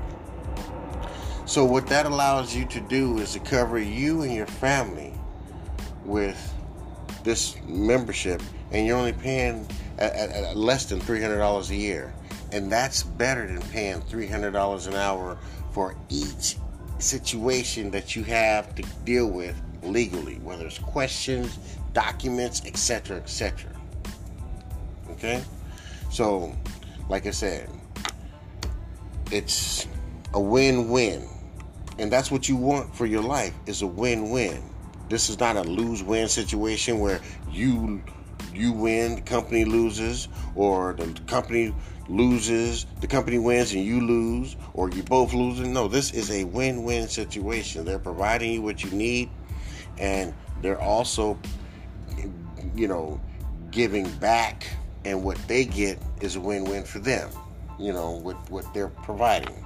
So 1.45 1.65
what 1.65 1.87
that 1.89 2.07
allows 2.07 2.55
you 2.55 2.65
to 2.67 2.81
do 2.81 3.19
is 3.19 3.33
to 3.33 3.41
cover 3.41 3.79
you 3.79 4.23
and 4.23 4.33
your 4.33 4.47
family 4.47 5.13
with 6.05 6.55
this 7.25 7.57
membership, 7.67 8.43
and 8.71 8.87
you're 8.87 8.97
only 8.97 9.13
paying 9.13 9.67
at, 9.99 10.13
at, 10.15 10.31
at 10.31 10.57
less 10.57 10.87
than 10.87 11.01
three 11.01 11.21
hundred 11.21 11.39
dollars 11.39 11.71
a 11.71 11.77
year, 11.77 12.15
and 12.53 12.71
that's 12.71 13.03
better 13.03 13.47
than 13.47 13.61
paying 13.71 14.01
three 14.03 14.27
hundred 14.27 14.53
dollars 14.53 14.87
an 14.87 14.95
hour 14.95 15.37
for 15.73 15.97
each 16.09 16.57
situation 16.99 17.91
that 17.91 18.15
you 18.17 18.23
have 18.25 18.75
to 18.75 18.83
deal 19.05 19.29
with 19.29 19.61
legally, 19.83 20.37
whether 20.37 20.67
it's 20.67 20.79
questions, 20.79 21.59
documents, 21.93 22.63
etc., 22.67 23.19
etc. 23.19 23.71
Okay, 25.11 25.43
so 26.13 26.55
like 27.09 27.27
I 27.27 27.31
said, 27.31 27.69
it's 29.31 29.87
a 30.35 30.41
win-win 30.41 31.29
and 31.99 32.11
that's 32.11 32.31
what 32.31 32.49
you 32.49 32.57
want 32.57 32.95
for 32.95 33.07
your 33.07 33.23
life 33.23 33.55
is 33.67 33.83
a 33.83 33.87
win-win. 33.87 34.63
This 35.09 35.29
is 35.29 35.39
not 35.39 35.57
a 35.57 35.63
lose-win 35.63 36.29
situation 36.29 37.01
where 37.01 37.21
you 37.51 38.03
you 38.55 38.73
win, 38.73 39.15
the 39.15 39.21
company 39.23 39.65
loses, 39.65 40.29
or 40.55 40.95
the 40.95 41.07
company 41.27 41.75
loses, 42.09 42.87
the 43.01 43.07
company 43.07 43.39
wins 43.39 43.73
and 43.73 43.85
you 43.85 44.01
lose, 44.01 44.57
or 44.75 44.91
you 44.91 45.03
both 45.03 45.33
losing. 45.33 45.73
No, 45.73 45.89
this 45.89 46.13
is 46.13 46.31
a 46.31 46.45
win-win 46.45 47.09
situation. 47.09 47.85
They're 47.85 47.99
providing 47.99 48.53
you 48.53 48.63
what 48.63 48.85
you 48.85 48.91
need, 48.91 49.31
and 49.99 50.35
they're 50.61 50.81
also, 50.81 51.39
you 52.75 52.89
know, 52.89 53.21
giving 53.71 54.11
back, 54.19 54.67
and 55.05 55.23
what 55.23 55.37
they 55.49 55.65
get 55.65 55.99
is 56.21 56.37
a 56.37 56.41
win-win 56.41 56.85
for 56.85 56.99
them. 56.99 57.31
You 57.79 57.93
know, 57.93 58.13
with 58.13 58.37
what 58.51 58.73
they're 58.75 58.89
providing. 58.89 59.65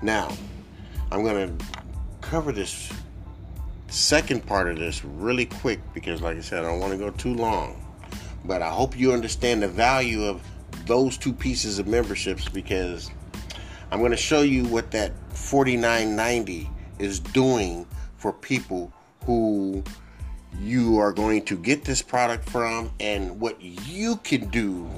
Now, 0.00 0.30
I'm 1.10 1.22
going 1.22 1.58
to 1.58 1.66
cover 2.20 2.52
this 2.52 2.90
second 3.88 4.46
part 4.46 4.68
of 4.68 4.78
this 4.78 5.04
really 5.04 5.46
quick 5.46 5.80
because, 5.92 6.22
like 6.22 6.36
I 6.36 6.40
said, 6.40 6.64
I 6.64 6.68
don't 6.68 6.80
want 6.80 6.92
to 6.92 6.98
go 6.98 7.10
too 7.10 7.34
long. 7.34 7.80
But 8.44 8.62
I 8.62 8.70
hope 8.70 8.98
you 8.98 9.12
understand 9.12 9.62
the 9.62 9.68
value 9.68 10.24
of 10.24 10.42
those 10.86 11.16
two 11.16 11.32
pieces 11.32 11.78
of 11.78 11.86
memberships 11.86 12.48
because 12.48 13.10
I'm 13.90 14.00
going 14.00 14.10
to 14.10 14.16
show 14.16 14.42
you 14.42 14.64
what 14.64 14.90
that 14.90 15.12
49.90 15.30 16.68
is 16.98 17.20
doing 17.20 17.86
for 18.16 18.32
people 18.32 18.92
who 19.24 19.82
you 20.60 20.98
are 20.98 21.12
going 21.12 21.44
to 21.44 21.56
get 21.56 21.84
this 21.84 22.02
product 22.02 22.48
from 22.48 22.90
and 23.00 23.40
what 23.40 23.60
you 23.60 24.16
can 24.18 24.48
do 24.48 24.88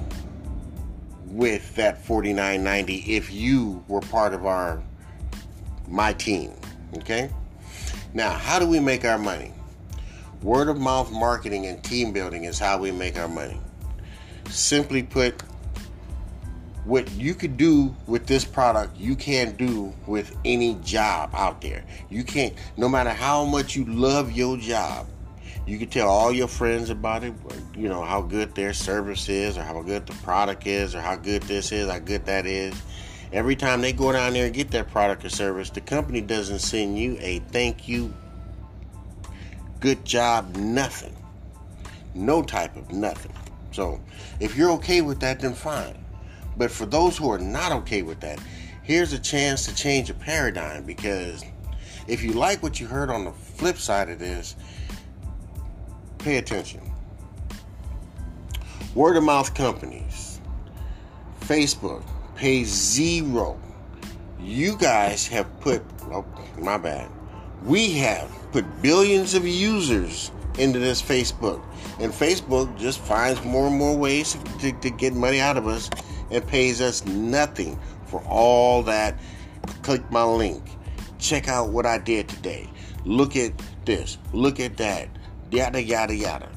with 1.25 1.75
that 1.75 2.03
49.90 2.05 3.07
if 3.07 3.31
you 3.31 3.83
were 3.87 4.01
part 4.01 4.33
of 4.33 4.45
our 4.45 4.81
my 5.87 6.13
team. 6.13 6.51
Okay? 6.97 7.29
Now, 8.13 8.31
how 8.31 8.59
do 8.59 8.67
we 8.67 8.79
make 8.79 9.05
our 9.05 9.17
money? 9.17 9.53
Word 10.41 10.69
of 10.69 10.79
mouth 10.79 11.11
marketing 11.11 11.65
and 11.65 11.83
team 11.83 12.13
building 12.13 12.43
is 12.43 12.59
how 12.59 12.77
we 12.77 12.91
make 12.91 13.17
our 13.17 13.27
money. 13.27 13.59
Simply 14.49 15.03
put, 15.03 15.41
what 16.85 17.11
you 17.11 17.33
could 17.33 17.57
do 17.57 17.93
with 18.05 18.27
this 18.27 18.45
product, 18.45 18.97
you 18.97 19.15
can't 19.15 19.57
do 19.57 19.93
with 20.05 20.37
any 20.45 20.75
job 20.75 21.31
out 21.33 21.59
there. 21.61 21.83
You 22.09 22.23
can't, 22.23 22.53
no 22.77 22.87
matter 22.87 23.09
how 23.09 23.45
much 23.45 23.75
you 23.75 23.83
love 23.85 24.31
your 24.31 24.57
job, 24.57 25.07
you 25.67 25.77
can 25.77 25.89
tell 25.89 26.07
all 26.07 26.31
your 26.31 26.47
friends 26.47 26.89
about 26.89 27.25
it, 27.25 27.33
you 27.75 27.89
know, 27.89 28.01
how 28.01 28.21
good 28.21 28.55
their 28.55 28.71
service 28.71 29.27
is, 29.27 29.57
or 29.57 29.63
how 29.63 29.81
good 29.81 30.07
the 30.07 30.13
product 30.23 30.65
is, 30.65 30.95
or 30.95 31.01
how 31.01 31.17
good 31.17 31.43
this 31.43 31.73
is, 31.73 31.91
how 31.91 31.99
good 31.99 32.25
that 32.25 32.45
is. 32.45 32.73
Every 33.33 33.57
time 33.57 33.81
they 33.81 33.91
go 33.91 34.13
down 34.13 34.31
there 34.31 34.45
and 34.45 34.55
get 34.55 34.71
that 34.71 34.89
product 34.89 35.25
or 35.25 35.29
service, 35.29 35.69
the 35.69 35.81
company 35.81 36.21
doesn't 36.21 36.59
send 36.59 36.97
you 36.97 37.17
a 37.19 37.39
thank 37.51 37.85
you, 37.85 38.13
good 39.81 40.05
job, 40.05 40.55
nothing. 40.55 41.13
No 42.15 42.41
type 42.41 42.77
of 42.77 42.89
nothing. 42.93 43.33
So 43.73 43.99
if 44.39 44.55
you're 44.55 44.71
okay 44.71 45.01
with 45.01 45.19
that, 45.19 45.41
then 45.41 45.53
fine. 45.53 45.97
But 46.55 46.71
for 46.71 46.85
those 46.85 47.17
who 47.17 47.29
are 47.29 47.37
not 47.37 47.73
okay 47.73 48.03
with 48.03 48.21
that, 48.21 48.39
here's 48.83 49.11
a 49.11 49.19
chance 49.19 49.65
to 49.65 49.75
change 49.75 50.09
a 50.09 50.13
paradigm 50.13 50.85
because 50.85 51.43
if 52.07 52.23
you 52.23 52.31
like 52.31 52.63
what 52.63 52.79
you 52.79 52.87
heard 52.87 53.09
on 53.09 53.25
the 53.25 53.33
flip 53.33 53.77
side 53.77 54.09
of 54.09 54.17
this, 54.17 54.55
pay 56.27 56.35
attention. 56.35 56.81
Word 58.95 59.15
of 59.15 59.23
mouth 59.23 59.53
companies, 59.55 60.41
Facebook, 61.39 62.03
pays 62.35 62.67
zero. 62.67 63.57
You 64.37 64.77
guys 64.77 65.25
have 65.27 65.47
put, 65.61 65.81
oh, 66.11 66.25
my 66.59 66.77
bad. 66.77 67.09
We 67.63 67.93
have 67.99 68.29
put 68.51 68.65
billions 68.81 69.35
of 69.35 69.47
users 69.47 70.31
into 70.57 70.79
this 70.79 71.01
Facebook. 71.01 71.63
And 72.01 72.11
Facebook 72.11 72.77
just 72.77 72.99
finds 72.99 73.41
more 73.45 73.67
and 73.67 73.77
more 73.77 73.95
ways 73.95 74.37
to, 74.59 74.73
to 74.73 74.89
get 74.89 75.13
money 75.13 75.39
out 75.39 75.55
of 75.55 75.65
us 75.65 75.89
and 76.29 76.45
pays 76.45 76.81
us 76.81 77.05
nothing 77.05 77.79
for 78.05 78.21
all 78.25 78.83
that. 78.83 79.17
Click 79.81 80.11
my 80.11 80.25
link. 80.25 80.61
Check 81.19 81.47
out 81.47 81.69
what 81.69 81.85
I 81.85 81.99
did 81.99 82.27
today. 82.27 82.69
Look 83.05 83.37
at 83.37 83.53
this. 83.85 84.17
Look 84.33 84.59
at 84.59 84.75
that. 84.75 85.07
Yada, 85.51 85.81
yada, 85.81 86.15
yada. 86.15 86.49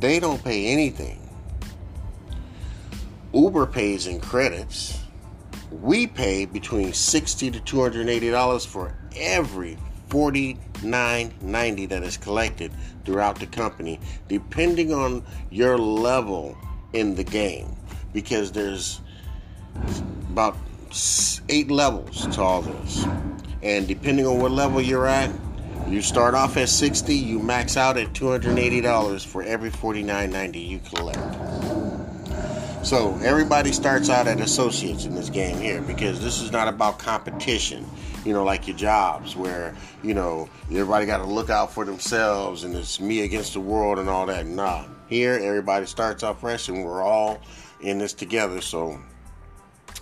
They 0.00 0.20
don't 0.20 0.42
pay 0.42 0.66
anything. 0.66 1.18
Uber 3.32 3.66
pays 3.66 4.06
in 4.06 4.20
credits 4.20 4.98
we 5.70 6.06
pay 6.06 6.46
between 6.46 6.92
60 6.92 7.50
to 7.50 7.60
280 7.60 8.30
dollars 8.30 8.64
for 8.64 8.94
every 9.16 9.76
49.90 10.08 11.88
that 11.90 12.02
is 12.02 12.16
collected 12.16 12.72
throughout 13.04 13.38
the 13.38 13.46
company 13.46 14.00
depending 14.28 14.92
on 14.92 15.22
your 15.50 15.76
level 15.76 16.56
in 16.94 17.14
the 17.14 17.24
game 17.24 17.76
because 18.14 18.50
there's 18.52 19.02
about 20.30 20.56
eight 21.50 21.70
levels 21.70 22.26
to 22.28 22.40
all 22.40 22.62
this 22.62 23.06
and 23.62 23.86
depending 23.86 24.26
on 24.26 24.40
what 24.40 24.50
level 24.50 24.80
you're 24.80 25.06
at 25.06 25.30
you 25.90 26.02
start 26.02 26.34
off 26.34 26.56
at 26.56 26.68
60 26.68 27.14
you 27.14 27.38
max 27.38 27.76
out 27.76 27.96
at 27.96 28.12
$280 28.12 29.26
for 29.26 29.42
every 29.42 29.70
49.90 29.70 30.68
you 30.68 30.78
collect 30.80 31.68
so 32.88 33.18
everybody 33.22 33.72
starts 33.72 34.08
out 34.08 34.28
at 34.28 34.40
associates 34.40 35.04
in 35.04 35.14
this 35.14 35.28
game 35.28 35.58
here 35.60 35.82
because 35.82 36.22
this 36.22 36.40
is 36.40 36.52
not 36.52 36.68
about 36.68 36.98
competition. 36.98 37.84
You 38.24 38.32
know, 38.32 38.44
like 38.44 38.66
your 38.66 38.76
jobs 38.76 39.36
where 39.36 39.74
you 40.02 40.14
know 40.14 40.48
everybody 40.70 41.04
got 41.04 41.18
to 41.18 41.26
look 41.26 41.50
out 41.50 41.72
for 41.72 41.84
themselves 41.84 42.64
and 42.64 42.74
it's 42.74 42.98
me 42.98 43.24
against 43.24 43.52
the 43.52 43.60
world 43.60 43.98
and 43.98 44.08
all 44.08 44.24
that. 44.26 44.46
Nah, 44.46 44.84
here 45.08 45.34
everybody 45.34 45.86
starts 45.86 46.22
off 46.22 46.40
fresh 46.40 46.68
and 46.68 46.84
we're 46.84 47.02
all 47.02 47.40
in 47.82 47.98
this 47.98 48.14
together. 48.14 48.60
So 48.60 48.98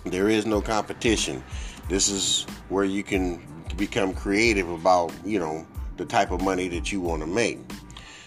there 0.05 0.29
is 0.29 0.45
no 0.45 0.61
competition. 0.61 1.43
This 1.89 2.07
is 2.07 2.45
where 2.69 2.85
you 2.85 3.03
can 3.03 3.45
become 3.75 4.13
creative 4.13 4.69
about 4.69 5.11
you 5.25 5.39
know 5.39 5.67
the 5.97 6.05
type 6.05 6.31
of 6.31 6.41
money 6.41 6.67
that 6.69 6.91
you 6.91 7.01
want 7.01 7.21
to 7.21 7.27
make. 7.27 7.59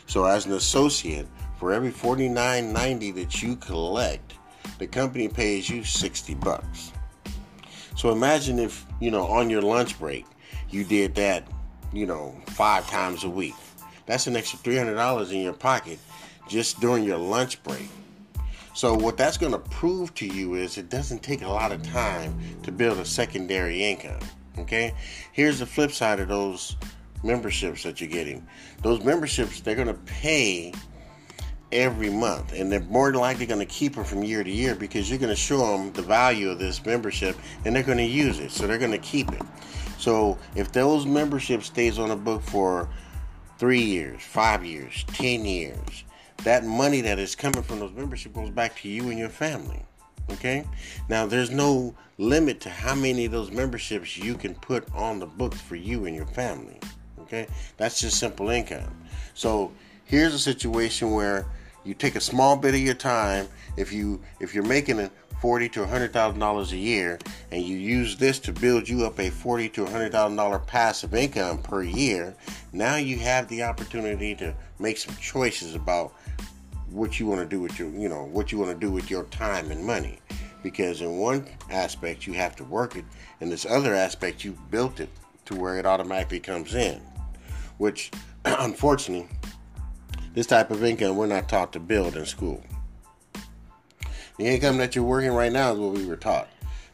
So 0.07 0.25
as 0.25 0.47
an 0.47 0.53
associate, 0.53 1.27
for 1.59 1.73
every 1.73 1.91
$49.90 1.91 3.15
that 3.17 3.43
you 3.43 3.57
collect, 3.57 4.35
the 4.79 4.87
company 4.87 5.29
pays 5.29 5.69
you 5.69 5.85
60 5.85 6.35
bucks. 6.35 6.93
So 7.97 8.11
imagine 8.11 8.59
if, 8.59 8.87
you 8.99 9.11
know, 9.11 9.27
on 9.27 9.51
your 9.51 9.63
lunch 9.63 9.99
break, 9.99 10.25
you 10.71 10.85
did 10.85 11.15
that 11.17 11.47
you 11.93 12.07
know, 12.07 12.35
five 12.49 12.89
times 12.89 13.25
a 13.25 13.31
week. 13.31 13.55
That's 14.07 14.27
an 14.27 14.37
extra 14.37 14.59
$300 14.59 15.33
in 15.33 15.41
your 15.41 15.53
pocket 15.53 15.99
just 16.49 16.81
during 16.81 17.05
your 17.05 17.19
lunch 17.19 17.63
break. 17.63 17.89
So, 18.75 18.95
what 18.95 19.17
that's 19.17 19.37
going 19.37 19.53
to 19.53 19.59
prove 19.59 20.15
to 20.15 20.27
you 20.27 20.55
is 20.55 20.79
it 20.79 20.89
doesn't 20.89 21.23
take 21.23 21.43
a 21.43 21.49
lot 21.49 21.73
of 21.73 21.83
time 21.83 22.39
to 22.63 22.73
build 22.73 22.99
a 22.99 23.05
secondary 23.05 23.83
income. 23.83 24.21
Okay? 24.59 24.95
Here's 25.33 25.59
the 25.59 25.67
flip 25.67 25.91
side 25.91 26.21
of 26.21 26.29
those 26.29 26.77
memberships 27.23 27.83
that 27.83 28.01
you're 28.01 28.11
getting. 28.11 28.47
Those 28.83 29.03
memberships, 29.05 29.61
they're 29.61 29.75
going 29.75 29.89
to 29.89 29.95
pay 29.95 30.73
every 31.73 32.11
month, 32.11 32.53
and 32.53 32.71
they're 32.71 32.81
more 32.81 33.11
than 33.11 33.21
likely 33.21 33.47
going 33.47 33.61
to 33.61 33.73
keep 33.73 33.95
them 33.95 34.05
from 34.05 34.23
year 34.23 34.43
to 34.43 34.51
year 34.51 34.75
because 34.75 35.09
you're 35.09 35.19
going 35.19 35.31
to 35.31 35.37
show 35.37 35.59
them 35.59 35.93
the 35.93 36.03
value 36.03 36.51
of 36.51 36.59
this 36.59 36.85
membership 36.85 37.37
and 37.65 37.75
they're 37.75 37.83
going 37.83 37.99
to 37.99 38.05
use 38.05 38.39
it. 38.41 38.51
So, 38.51 38.67
they're 38.67 38.79
going 38.79 38.91
to 38.91 38.99
keep 38.99 39.31
it. 39.33 39.43
So, 39.99 40.39
if 40.57 40.73
those 40.73 41.07
membership 41.07 41.63
stays 41.63 41.99
on 41.99 42.09
the 42.09 42.17
book 42.17 42.43
for 42.43 42.89
three 43.59 43.83
years, 43.83 44.23
five 44.23 44.65
years, 44.65 45.05
ten 45.13 45.45
years, 45.45 46.05
that 46.45 46.65
money 46.65 47.03
that 47.03 47.19
is 47.19 47.35
coming 47.37 47.63
from 47.63 47.81
those 47.81 47.93
membership 47.93 48.33
goes 48.33 48.51
back 48.51 48.75
to 48.77 48.89
you 48.89 49.11
and 49.11 49.19
your 49.19 49.29
family. 49.29 49.85
Okay? 50.33 50.65
Now, 51.09 51.27
there's 51.27 51.51
no 51.51 51.95
limit 52.19 52.61
to 52.61 52.71
how 52.71 52.95
many 52.95 53.27
of 53.27 53.33
those 53.33 53.51
memberships 53.51 54.17
you 54.17 54.35
can 54.35 54.55
put 54.55 54.91
on 54.95 55.19
the 55.19 55.27
books 55.27 55.61
for 55.61 55.77
you 55.77 56.07
and 56.07 56.17
your 56.17 56.27
family. 56.27 56.79
Okay? 57.31 57.47
That's 57.77 58.01
just 58.01 58.19
simple 58.19 58.51
income. 58.51 58.95
So, 59.35 59.73
here's 60.05 60.35
a 60.35 60.39
situation 60.39 61.13
where 61.13 61.47
you 61.85 61.95
take 61.95 62.17
a 62.17 62.21
small 62.21 62.57
bit 62.57 62.75
of 62.75 62.81
your 62.81 62.95
time 62.95 63.49
if 63.77 63.93
you 63.93 64.21
if 64.41 64.55
you're 64.55 64.67
making 64.67 64.99
a 64.99 65.11
forty 65.41 65.69
to 65.71 65.87
hundred 65.87 66.13
thousand 66.13 66.41
dollars 66.41 66.73
a 66.73 66.77
year 66.77 67.19
and 67.51 67.63
you 67.63 67.77
use 67.77 68.17
this 68.17 68.39
to 68.41 68.53
build 68.53 68.87
you 68.89 69.07
up 69.07 69.19
a 69.19 69.31
forty 69.31 69.69
to 69.71 69.87
hundred 69.87 70.13
thousand 70.13 70.37
dollar 70.37 70.59
passive 70.59 71.15
income 71.15 71.57
per 71.63 71.83
year 71.83 72.35
now 72.73 72.97
you 72.97 73.17
have 73.19 73.49
the 73.49 73.63
opportunity 73.63 74.35
to 74.35 74.55
make 74.79 74.99
some 74.99 75.15
choices 75.17 75.75
about 75.75 76.13
what 76.91 77.19
you 77.19 77.27
want 77.27 77.41
to 77.41 77.47
do 77.47 77.61
with 77.61 77.79
your, 77.79 77.89
you 77.91 78.09
know, 78.09 78.25
what 78.25 78.53
you 78.53 78.59
want 78.59 78.71
to 78.71 78.79
do 78.79 78.93
with 78.93 79.11
your 79.11 79.25
time 79.25 79.71
and 79.71 79.85
money. 79.85 80.19
Because 80.63 81.01
in 81.01 81.19
one 81.19 81.47
aspect 81.71 82.27
you 82.27 82.33
have 82.35 82.57
to 82.57 82.65
work 82.65 82.97
it, 82.97 83.05
in 83.41 83.49
this 83.49 83.65
other 83.65 83.95
aspect 83.95 84.45
you 84.45 84.57
built 84.71 85.01
it 85.01 85.09
to 85.47 85.55
where 85.55 85.79
it 85.79 85.87
automatically 85.87 86.41
comes 86.41 86.75
in. 86.75 87.01
Which, 87.81 88.11
unfortunately, 88.45 89.27
this 90.35 90.47
type 90.47 90.71
of 90.71 90.85
income 90.85 91.17
we're 91.17 91.27
not 91.27 91.49
taught 91.49 91.73
to 91.73 91.81
build 91.81 92.15
in 92.15 92.27
school. 92.27 92.63
The 94.37 94.45
income 94.45 94.77
that 94.77 94.95
you're 94.95 95.03
working 95.03 95.33
right 95.33 95.51
now 95.51 95.73
is 95.73 95.79
what 95.79 95.93
we 95.95 96.05
were 96.05 96.17
taught. 96.17 96.51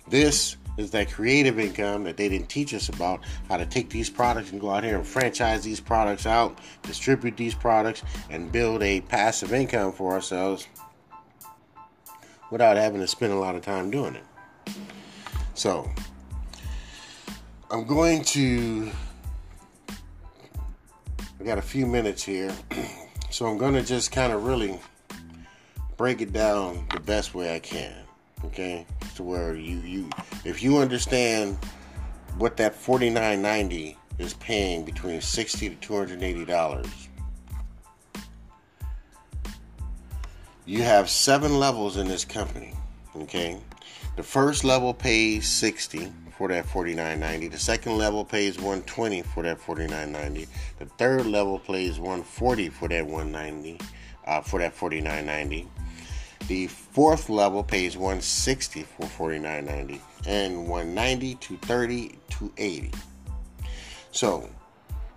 This 0.07 0.57
is 0.79 0.92
that 0.92 1.11
creative 1.11 1.59
income 1.59 2.05
that 2.05 2.16
they 2.16 2.29
didn't 2.29 2.49
teach 2.49 2.72
us 2.72 2.88
about 2.88 3.18
how 3.49 3.57
to 3.57 3.66
take 3.66 3.90
these 3.90 4.09
products 4.09 4.53
and 4.53 4.61
go 4.61 4.70
out 4.70 4.85
here 4.85 4.94
and 4.96 5.05
franchise 5.05 5.64
these 5.64 5.81
products 5.81 6.25
out, 6.25 6.61
distribute 6.83 7.37
these 7.37 7.55
products, 7.55 8.05
and 8.31 8.53
build 8.53 8.81
a 8.85 9.01
passive 9.01 9.53
income 9.53 9.90
for 9.90 10.12
ourselves 10.12 10.68
without 12.53 12.77
having 12.77 13.01
to 13.01 13.09
spend 13.09 13.33
a 13.33 13.37
lot 13.37 13.57
of 13.57 13.62
time 13.62 13.90
doing 13.90 14.14
it. 14.14 14.25
So, 15.55 15.90
I'm 17.72 17.85
going 17.88 18.22
to. 18.22 18.92
I 21.40 21.44
got 21.44 21.59
a 21.59 21.62
few 21.62 21.87
minutes 21.87 22.22
here, 22.22 22.55
so 23.31 23.46
I'm 23.46 23.59
going 23.59 23.75
to 23.75 23.83
just 23.83 24.12
kind 24.12 24.33
of 24.33 24.44
really 24.44 24.81
break 25.96 26.20
it 26.20 26.33
down 26.33 26.87
the 26.92 27.01
best 27.01 27.35
way 27.35 27.55
I 27.55 27.59
can 27.59 28.07
okay? 28.44 28.87
To 29.16 29.22
where 29.22 29.55
you 29.55 29.79
you 29.79 30.11
if 30.44 30.62
you 30.62 30.79
understand 30.79 31.57
what 32.38 32.57
that 32.59 32.75
49.90 32.75 33.96
is 34.18 34.35
paying 34.35 34.85
between 34.85 35.20
60 35.20 35.70
to 35.70 35.75
280 35.77 36.44
dollars 36.44 37.09
you 40.64 40.83
have 40.83 41.09
seven 41.09 41.59
levels 41.59 41.96
in 41.96 42.09
this 42.09 42.25
company 42.25 42.75
okay? 43.16 43.59
The 44.16 44.22
first 44.22 44.64
level 44.64 44.92
pays 44.92 45.49
60 45.49 46.12
for 46.37 46.49
that 46.49 46.66
49.90 46.66 47.51
the 47.51 47.59
second 47.59 47.96
level 47.96 48.25
pays 48.25 48.57
120 48.57 49.22
for 49.22 49.42
that 49.42 49.59
49.90 49.59 50.46
the 50.79 50.87
third 50.99 51.27
level 51.27 51.59
pays 51.59 51.99
140 51.99 52.68
for 52.70 52.88
that 52.88 53.07
190 53.07 53.81
uh, 54.27 54.40
for 54.40 54.59
that 54.59 54.77
49.90 54.77 55.66
the 56.49 56.68
fourth 56.68 57.29
level 57.29 57.64
pays 57.64 57.96
160 57.96 58.83
for 58.83 59.07
49.90 59.07 60.01
and 60.27 60.68
190 60.68 61.35
to 61.37 61.57
30 61.59 62.18
to 62.31 62.53
80. 62.57 62.92
So 64.12 64.49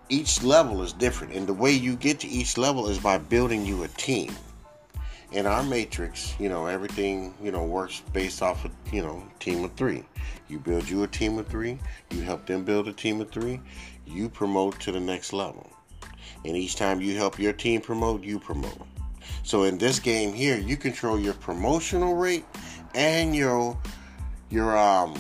each 0.10 0.42
level 0.42 0.82
is 0.82 0.94
different, 0.94 1.34
and 1.34 1.46
the 1.46 1.54
way 1.54 1.72
you 1.72 1.96
get 1.96 2.20
to 2.22 2.28
each 2.28 2.58
level 2.58 2.88
is 2.88 2.98
by 2.98 3.20
building 3.20 3.66
you 3.66 3.84
a 3.84 3.88
team. 3.90 4.36
In 5.32 5.46
our 5.46 5.62
matrix, 5.62 6.36
you 6.40 6.50
know, 6.50 6.66
everything, 6.66 7.36
you 7.42 7.52
know, 7.52 7.64
works 7.64 8.02
based 8.14 8.42
off 8.42 8.66
of, 8.66 8.72
you 8.92 9.04
know, 9.04 9.24
team 9.40 9.64
of 9.64 9.74
three. 9.74 10.04
You 10.48 10.60
build 10.60 10.90
you 10.90 11.04
a 11.04 11.08
team 11.08 11.38
of 11.38 11.48
three, 11.48 11.78
you 12.10 12.22
help 12.22 12.48
them 12.48 12.64
build 12.64 12.88
a 12.88 12.94
team 12.94 13.22
of 13.22 13.30
three, 13.30 13.62
you 14.08 14.28
promote 14.28 14.80
to 14.82 14.92
the 14.92 15.00
next 15.00 15.32
level. 15.32 15.70
And 16.46 16.58
each 16.58 16.76
time 16.76 17.00
you 17.00 17.16
help 17.16 17.38
your 17.38 17.54
team 17.54 17.82
promote, 17.82 18.24
you 18.24 18.40
promote. 18.40 18.88
So 19.44 19.64
in 19.64 19.78
this 19.78 20.00
game 20.00 20.34
here, 20.34 20.58
you 20.58 20.78
control 20.78 21.20
your 21.20 21.36
promotional 21.36 22.16
rate 22.16 22.46
and 22.96 23.36
your 23.36 23.78
your 24.50 24.76
um 24.78 25.16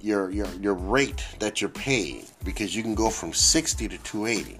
your 0.00 0.30
your 0.30 0.48
your 0.54 0.74
rate 0.74 1.24
that 1.38 1.60
you're 1.60 1.70
paid 1.70 2.24
because 2.44 2.74
you 2.74 2.82
can 2.82 2.94
go 2.94 3.10
from 3.10 3.32
60 3.32 3.88
to 3.88 3.98
280. 3.98 4.58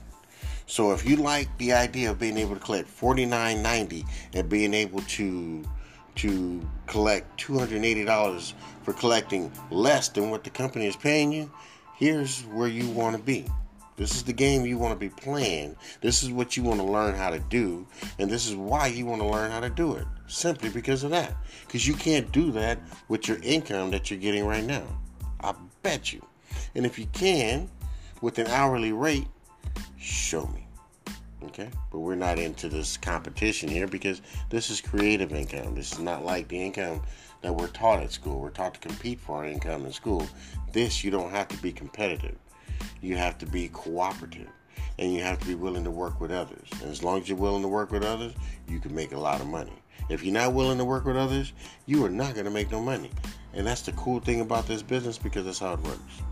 So 0.68 0.92
if 0.92 1.08
you 1.08 1.16
like 1.16 1.48
the 1.56 1.72
idea 1.72 2.10
of 2.10 2.18
being 2.18 2.36
able 2.36 2.54
to 2.54 2.60
collect 2.60 2.88
49.90 2.94 4.06
and 4.34 4.48
being 4.48 4.74
able 4.74 5.00
to 5.00 5.64
to 6.16 6.68
collect 6.86 7.40
$280 7.40 8.52
for 8.82 8.92
collecting 8.92 9.50
less 9.70 10.08
than 10.08 10.30
what 10.30 10.44
the 10.44 10.50
company 10.50 10.86
is 10.86 10.96
paying 10.96 11.32
you, 11.32 11.50
here's 11.96 12.42
where 12.42 12.68
you 12.68 12.88
want 12.90 13.16
to 13.16 13.22
be. 13.22 13.46
This 13.96 14.16
is 14.16 14.24
the 14.24 14.32
game 14.32 14.66
you 14.66 14.78
want 14.78 14.92
to 14.92 14.98
be 14.98 15.08
playing. 15.08 15.76
This 16.00 16.22
is 16.22 16.30
what 16.30 16.56
you 16.56 16.64
want 16.64 16.80
to 16.80 16.86
learn 16.86 17.14
how 17.14 17.30
to 17.30 17.38
do. 17.38 17.86
And 18.18 18.28
this 18.28 18.46
is 18.46 18.56
why 18.56 18.88
you 18.88 19.06
want 19.06 19.22
to 19.22 19.28
learn 19.28 19.50
how 19.52 19.60
to 19.60 19.70
do 19.70 19.94
it. 19.94 20.06
Simply 20.26 20.68
because 20.68 21.02
of 21.02 21.10
that. 21.12 21.34
Because 21.66 21.86
you 21.86 21.94
can't 21.94 22.30
do 22.32 22.50
that 22.52 22.78
with 23.08 23.26
your 23.26 23.38
income 23.42 23.90
that 23.92 24.10
you're 24.10 24.20
getting 24.20 24.44
right 24.44 24.64
now. 24.64 24.84
I 25.40 25.54
bet 25.82 26.12
you. 26.12 26.24
And 26.74 26.84
if 26.84 26.98
you 26.98 27.06
can, 27.12 27.70
with 28.20 28.38
an 28.38 28.48
hourly 28.48 28.92
rate, 28.92 29.28
show 29.98 30.46
me. 30.46 30.66
Okay? 31.44 31.70
But 31.90 32.00
we're 32.00 32.14
not 32.14 32.38
into 32.38 32.68
this 32.68 32.96
competition 32.96 33.68
here 33.68 33.86
because 33.86 34.22
this 34.50 34.70
is 34.70 34.80
creative 34.80 35.32
income. 35.32 35.74
This 35.74 35.92
is 35.92 35.98
not 35.98 36.24
like 36.24 36.48
the 36.48 36.60
income 36.60 37.02
that 37.42 37.54
we're 37.54 37.68
taught 37.68 38.02
at 38.02 38.12
school. 38.12 38.40
We're 38.40 38.50
taught 38.50 38.74
to 38.74 38.80
compete 38.80 39.20
for 39.20 39.36
our 39.38 39.44
income 39.44 39.86
in 39.86 39.92
school. 39.92 40.26
This, 40.72 41.04
you 41.04 41.10
don't 41.10 41.30
have 41.30 41.48
to 41.48 41.56
be 41.58 41.72
competitive 41.72 42.36
you 43.00 43.16
have 43.16 43.38
to 43.38 43.46
be 43.46 43.68
cooperative 43.68 44.48
and 44.98 45.12
you 45.12 45.22
have 45.22 45.38
to 45.38 45.46
be 45.46 45.54
willing 45.54 45.84
to 45.84 45.90
work 45.90 46.20
with 46.20 46.32
others. 46.32 46.68
And 46.82 46.90
as 46.90 47.02
long 47.02 47.20
as 47.20 47.28
you're 47.28 47.38
willing 47.38 47.62
to 47.62 47.68
work 47.68 47.92
with 47.92 48.04
others, 48.04 48.34
you 48.68 48.80
can 48.80 48.94
make 48.94 49.12
a 49.12 49.18
lot 49.18 49.40
of 49.40 49.46
money. 49.46 49.72
If 50.08 50.24
you're 50.24 50.34
not 50.34 50.54
willing 50.54 50.78
to 50.78 50.84
work 50.84 51.04
with 51.04 51.16
others, 51.16 51.52
you 51.86 52.04
are 52.04 52.10
not 52.10 52.34
going 52.34 52.46
to 52.46 52.50
make 52.50 52.70
no 52.70 52.80
money. 52.80 53.10
And 53.54 53.66
that's 53.66 53.82
the 53.82 53.92
cool 53.92 54.20
thing 54.20 54.40
about 54.40 54.66
this 54.66 54.82
business 54.82 55.18
because 55.18 55.44
that's 55.44 55.58
how 55.58 55.74
it 55.74 55.80
works. 55.80 56.22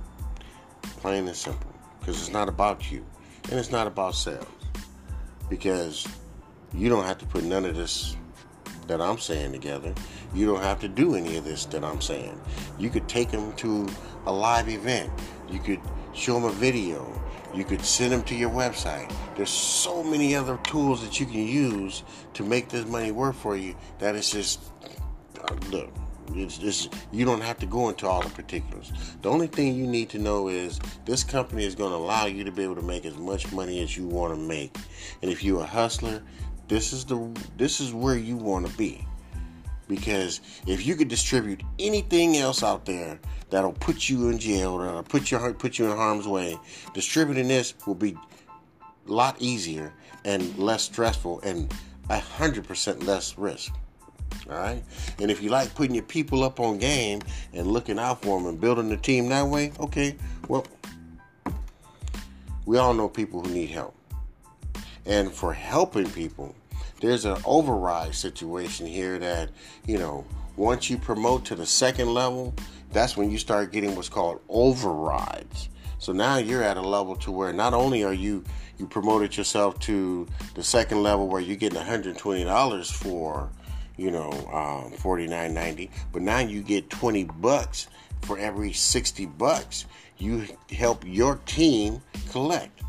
Plain 0.99 1.29
and 1.29 1.37
simple. 1.37 1.73
Because 2.01 2.21
it's 2.21 2.33
not 2.33 2.49
about 2.49 2.91
you 2.91 3.05
and 3.51 3.59
it's 3.59 3.71
not 3.71 3.87
about 3.87 4.15
sales. 4.15 4.47
Because 5.49 6.07
you 6.75 6.89
don't 6.89 7.05
have 7.05 7.19
to 7.19 7.27
put 7.27 7.45
none 7.45 7.65
of 7.65 7.77
this 7.77 8.17
that 8.87 9.01
I'm 9.01 9.19
saying 9.19 9.53
together. 9.53 9.95
You 10.35 10.47
don't 10.47 10.63
have 10.63 10.81
to 10.81 10.89
do 10.89 11.15
any 11.15 11.37
of 11.37 11.45
this 11.45 11.65
that 11.67 11.85
I'm 11.85 12.01
saying. 12.01 12.41
You 12.79 12.91
could 12.91 13.09
take 13.09 13.31
them 13.31 13.53
to 13.57 13.89
a 14.27 14.33
live 14.33 14.69
event. 14.69 15.11
You 15.49 15.59
could 15.61 15.81
show 16.13 16.35
them 16.35 16.45
a 16.45 16.53
video. 16.53 17.13
You 17.55 17.65
could 17.65 17.85
send 17.85 18.13
them 18.13 18.23
to 18.25 18.35
your 18.35 18.51
website. 18.51 19.13
There's 19.37 19.51
so 19.51 20.03
many 20.03 20.35
other 20.35 20.59
tools 20.65 21.03
that 21.03 21.19
you 21.21 21.27
can 21.27 21.47
use 21.47 22.03
to 22.35 22.45
make 22.45 22.69
this 22.69 22.87
money 22.87 23.13
work 23.13 23.35
for 23.35 23.57
you 23.57 23.75
that 23.99 24.15
it's 24.15 24.31
just, 24.31 24.61
uh, 25.41 25.55
look, 25.71 25.91
it's 26.35 26.59
just, 26.59 26.95
you 27.13 27.25
don't 27.25 27.41
have 27.41 27.59
to 27.59 27.67
go 27.67 27.89
into 27.89 28.07
all 28.07 28.23
the 28.23 28.31
particulars. 28.31 28.93
The 29.23 29.31
only 29.31 29.47
thing 29.47 29.75
you 29.75 29.87
need 29.87 30.09
to 30.11 30.19
know 30.19 30.49
is 30.49 30.81
this 31.05 31.25
company 31.25 31.65
is 31.65 31.75
going 31.75 31.91
to 31.91 31.97
allow 31.97 32.27
you 32.27 32.45
to 32.45 32.53
be 32.53 32.63
able 32.63 32.77
to 32.77 32.83
make 32.83 33.05
as 33.05 33.17
much 33.17 33.53
money 33.53 33.83
as 33.83 33.97
you 33.97 34.07
want 34.07 34.35
to 34.35 34.41
make. 34.41 34.77
And 35.23 35.31
if 35.31 35.43
you're 35.43 35.63
a 35.63 35.67
hustler, 35.67 36.23
this 36.69 36.93
is 36.93 37.05
the 37.05 37.31
this 37.57 37.81
is 37.81 37.93
where 37.93 38.17
you 38.17 38.37
want 38.37 38.67
to 38.67 38.77
be. 38.77 39.07
Because 39.89 40.41
if 40.67 40.85
you 40.85 40.97
could 40.97 41.09
distribute 41.09 41.63
anything 41.79 42.37
else 42.37 42.63
out 42.65 42.85
there 42.87 43.21
that'll 43.51 43.73
put 43.73 44.09
you 44.09 44.29
in 44.29 44.39
jail 44.39 44.73
or 44.73 45.03
put 45.05 45.31
you 45.31 45.39
put 45.59 45.79
you 45.79 45.91
in 45.91 45.97
harm's 45.97 46.27
way. 46.27 46.59
Distributing 46.93 47.49
this 47.49 47.75
will 47.87 47.95
be 47.95 48.17
a 49.09 49.13
lot 49.13 49.37
easier 49.39 49.93
and 50.25 50.57
less 50.59 50.83
stressful 50.83 51.41
and 51.43 51.73
hundred 52.11 52.67
percent 52.67 53.05
less 53.05 53.39
risk. 53.39 53.73
All 54.49 54.57
right, 54.57 54.83
and 55.19 55.31
if 55.31 55.43
you 55.43 55.51
like 55.51 55.75
putting 55.75 55.95
your 55.95 56.05
people 56.05 56.45
up 56.45 56.61
on 56.61 56.79
game 56.79 57.21
and 57.53 57.67
looking 57.67 57.99
out 57.99 58.23
for 58.23 58.39
them 58.39 58.49
and 58.49 58.61
building 58.61 58.89
the 58.89 58.97
team 58.97 59.29
that 59.31 59.45
way, 59.45 59.73
okay, 59.81 60.15
well, 60.47 60.65
we 62.65 62.79
all 62.79 62.95
know 62.95 63.09
people 63.09 63.43
who 63.43 63.53
need 63.53 63.71
help. 63.71 63.97
And 65.05 65.33
for 65.33 65.53
helping 65.53 66.09
people, 66.11 66.55
there's 67.01 67.25
an 67.25 67.39
override 67.45 68.15
situation 68.15 68.87
here 68.87 69.19
that, 69.19 69.51
you 69.87 69.99
know, 69.99 70.25
once 70.57 70.89
you 70.91 70.97
promote 70.97 71.45
to 71.47 71.55
the 71.55 71.67
second 71.67 72.15
level, 72.15 72.55
that's 72.93 73.17
when 73.17 73.31
you 73.31 73.39
start 73.39 73.73
getting 73.73 73.95
what's 73.95 74.09
called 74.09 74.41
overrides. 74.49 75.69
So 75.99 76.13
now 76.13 76.39
you're 76.39 76.63
at 76.63 76.77
a 76.77 76.83
level 76.83 77.17
to 77.17 77.31
where 77.31 77.53
not 77.53 77.75
only 77.75 78.05
are 78.05 78.13
you 78.13 78.45
you 78.79 78.87
promoted 78.87 79.37
yourself 79.37 79.79
to 79.81 80.27
the 80.55 80.63
second 80.63 81.03
level 81.03 81.29
where 81.29 81.41
you're 81.41 81.57
getting 81.57 81.81
$120 81.81 82.93
for, 82.93 83.49
you 83.97 84.11
know, 84.11 84.31
um, 84.31 84.93
$49.90, 84.93 85.91
but 86.13 86.23
now 86.23 86.39
you 86.39 86.63
get 86.63 86.91
20 86.91 87.25
bucks 87.25 87.89
for 88.23 88.39
every 88.39 88.73
60 88.73 89.27
bucks 89.27 89.87
you 90.19 90.47
help 90.71 91.05
your 91.07 91.37
team 91.47 92.01
collect. 92.31 92.83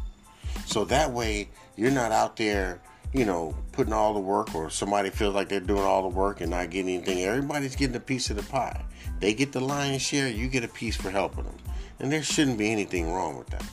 So 0.66 0.86
that 0.86 1.12
way 1.12 1.50
you're 1.76 1.92
not 1.92 2.12
out 2.12 2.38
there, 2.38 2.82
you 3.14 3.26
know, 3.26 3.56
putting 3.72 3.94
all 3.94 4.14
the 4.14 4.20
work 4.20 4.56
or 4.56 4.70
somebody 4.70 5.10
feels 5.10 5.36
like 5.36 5.50
they're 5.50 5.60
doing 5.60 5.84
all 5.84 6.04
the 6.04 6.16
work 6.16 6.42
and 6.42 6.52
not 6.52 6.70
getting 6.70 6.96
anything. 6.96 7.24
Everybody's 7.24 7.76
getting 7.76 7.96
a 7.96 8.02
piece 8.02 8.30
of 8.30 8.36
the 8.36 8.44
pie. 8.44 8.84
They 9.20 9.34
get 9.34 9.52
the 9.52 9.60
lion's 9.60 10.02
share, 10.02 10.28
you 10.28 10.48
get 10.48 10.64
a 10.64 10.68
piece 10.68 10.96
for 10.96 11.10
helping 11.10 11.44
them. 11.44 11.58
And 12.00 12.12
there 12.12 12.24
shouldn't 12.24 12.58
be 12.58 12.72
anything 12.72 13.12
wrong 13.12 13.38
with 13.38 13.48
that. 13.48 13.66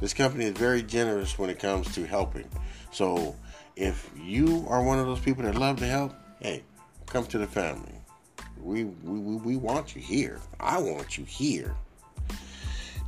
This 0.00 0.14
company 0.14 0.46
is 0.46 0.52
very 0.52 0.82
generous 0.82 1.38
when 1.38 1.48
it 1.48 1.60
comes 1.60 1.94
to 1.94 2.04
helping. 2.04 2.48
So 2.90 3.36
if 3.76 4.10
you 4.20 4.66
are 4.68 4.82
one 4.82 4.98
of 4.98 5.06
those 5.06 5.20
people 5.20 5.44
that 5.44 5.54
love 5.54 5.78
to 5.78 5.86
help, 5.86 6.12
hey, 6.42 6.64
come 7.06 7.24
to 7.26 7.38
the 7.38 7.46
family. 7.46 7.94
We, 8.60 8.84
we, 8.84 9.36
we 9.36 9.56
want 9.56 9.94
you 9.94 10.02
here. 10.02 10.40
I 10.58 10.78
want 10.78 11.16
you 11.16 11.24
here. 11.24 11.74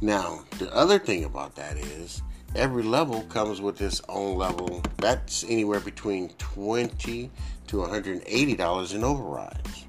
Now, 0.01 0.45
the 0.59 0.73
other 0.73 1.01
thing 1.01 1.25
about 1.25 1.57
that 1.57 1.77
is 1.77 2.23
every 2.55 2.85
level 2.85 3.23
comes 3.23 3.61
with 3.61 3.81
its 3.81 4.01
own 4.09 4.39
level. 4.39 4.83
That's 4.99 5.45
anywhere 5.49 5.81
between 5.81 6.29
20 6.39 7.31
to 7.67 7.77
$180 7.77 8.95
in 8.95 9.05
overrides. 9.05 9.85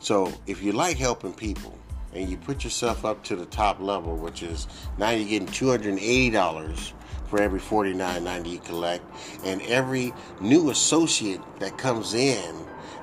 So 0.00 0.32
if 0.46 0.62
you 0.62 0.72
like 0.72 0.96
helping 0.96 1.34
people 1.34 1.78
and 2.14 2.30
you 2.30 2.38
put 2.38 2.64
yourself 2.64 3.04
up 3.04 3.22
to 3.24 3.36
the 3.36 3.46
top 3.46 3.78
level, 3.78 4.16
which 4.16 4.42
is 4.42 4.68
now 4.96 5.10
you're 5.10 5.28
getting 5.28 5.48
$280 5.48 6.92
for 7.34 7.42
every 7.42 7.58
$49.90 7.58 8.48
you 8.48 8.58
collect, 8.60 9.04
and 9.44 9.60
every 9.62 10.14
new 10.40 10.70
associate 10.70 11.40
that 11.58 11.76
comes 11.76 12.14
in 12.14 12.54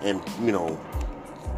and 0.01 0.23
you 0.41 0.53
know 0.53 0.79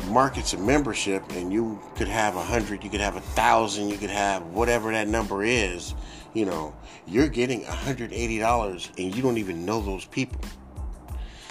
markets 0.07 0.53
a 0.53 0.57
membership 0.57 1.23
and 1.33 1.53
you 1.53 1.79
could 1.95 2.07
have 2.07 2.36
a 2.36 2.43
hundred 2.43 2.83
you 2.83 2.89
could 2.89 2.99
have 2.99 3.15
a 3.15 3.21
thousand 3.21 3.89
you 3.89 3.97
could 3.97 4.09
have 4.09 4.43
whatever 4.47 4.91
that 4.91 5.07
number 5.07 5.43
is 5.43 5.93
you 6.33 6.45
know 6.45 6.75
you're 7.05 7.27
getting 7.27 7.62
$180 7.62 8.97
and 8.97 9.15
you 9.15 9.21
don't 9.21 9.38
even 9.38 9.65
know 9.65 9.79
those 9.79 10.05
people. 10.05 10.41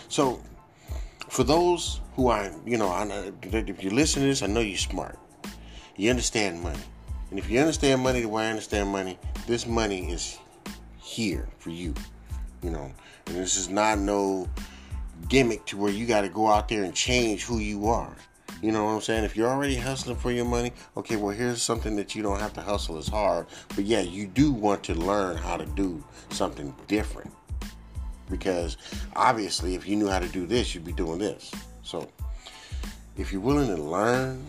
So 0.08 0.42
for 1.28 1.44
those 1.44 2.00
who 2.16 2.26
are 2.28 2.50
you 2.66 2.78
know 2.78 2.90
if 3.42 3.85
you 3.85 3.90
listen 3.90 4.22
to 4.22 4.28
this 4.28 4.42
i 4.42 4.48
know 4.48 4.58
you're 4.58 4.76
smart. 4.76 5.20
You 5.94 6.11
understand 6.11 6.62
money. 6.62 6.82
And 7.30 7.38
if 7.38 7.48
you 7.48 7.61
understand 7.61 8.02
money 8.02 8.22
the 8.22 8.28
way 8.28 8.48
i 8.48 8.50
understand 8.50 8.88
money 8.88 9.20
this 9.46 9.68
money 9.68 10.11
is 10.11 10.38
here 11.02 11.48
for 11.58 11.70
you 11.70 11.92
you 12.62 12.70
know 12.70 12.90
and 13.26 13.36
this 13.36 13.56
is 13.56 13.68
not 13.68 13.98
no 13.98 14.48
gimmick 15.28 15.64
to 15.66 15.76
where 15.76 15.92
you 15.92 16.06
got 16.06 16.22
to 16.22 16.28
go 16.28 16.48
out 16.48 16.68
there 16.68 16.84
and 16.84 16.94
change 16.94 17.44
who 17.44 17.58
you 17.58 17.86
are 17.86 18.16
you 18.62 18.70
know 18.70 18.84
what 18.84 18.92
I'm 18.92 19.00
saying? 19.00 19.24
If 19.24 19.36
you're 19.36 19.48
already 19.48 19.74
hustling 19.74 20.16
for 20.16 20.30
your 20.30 20.44
money, 20.44 20.72
okay, 20.96 21.16
well, 21.16 21.34
here's 21.34 21.60
something 21.60 21.96
that 21.96 22.14
you 22.14 22.22
don't 22.22 22.38
have 22.38 22.52
to 22.52 22.62
hustle 22.62 22.96
as 22.96 23.08
hard. 23.08 23.46
But 23.74 23.84
yeah, 23.84 24.02
you 24.02 24.28
do 24.28 24.52
want 24.52 24.84
to 24.84 24.94
learn 24.94 25.36
how 25.36 25.56
to 25.56 25.66
do 25.66 26.02
something 26.30 26.72
different. 26.86 27.32
Because 28.30 28.76
obviously, 29.16 29.74
if 29.74 29.88
you 29.88 29.96
knew 29.96 30.06
how 30.06 30.20
to 30.20 30.28
do 30.28 30.46
this, 30.46 30.76
you'd 30.76 30.84
be 30.84 30.92
doing 30.92 31.18
this. 31.18 31.50
So 31.82 32.08
if 33.16 33.32
you're 33.32 33.42
willing 33.42 33.74
to 33.74 33.82
learn, 33.82 34.46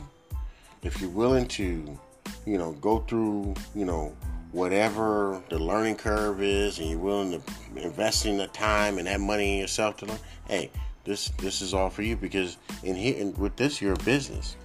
if 0.84 1.02
you're 1.02 1.10
willing 1.10 1.48
to, 1.48 2.00
you 2.46 2.58
know, 2.60 2.74
go 2.74 3.00
through, 3.00 3.56
you 3.74 3.86
know, 3.86 4.16
whatever 4.54 5.42
the 5.50 5.60
learning 5.60 5.96
curve 5.96 6.42
is 6.42 6.80
and 6.80 6.90
you're 6.90 7.00
willing 7.00 7.32
to 7.32 7.84
invest 7.84 8.26
in 8.26 8.38
the 8.38 8.48
time 8.48 8.98
and 9.00 9.08
that 9.08 9.20
money 9.20 9.54
in 9.54 9.60
yourself 9.60 9.98
to 9.98 10.06
learn, 10.06 10.20
hey, 10.48 10.72
this 11.04 11.30
this 11.40 11.62
is 11.62 11.74
all 11.74 11.90
for 11.90 12.04
you 12.04 12.16
because 12.16 12.58
in 12.84 12.96
here 12.96 13.26
with 13.38 13.56
this 13.58 13.82
you're 13.82 13.94
a 13.94 14.04
business. 14.04 14.56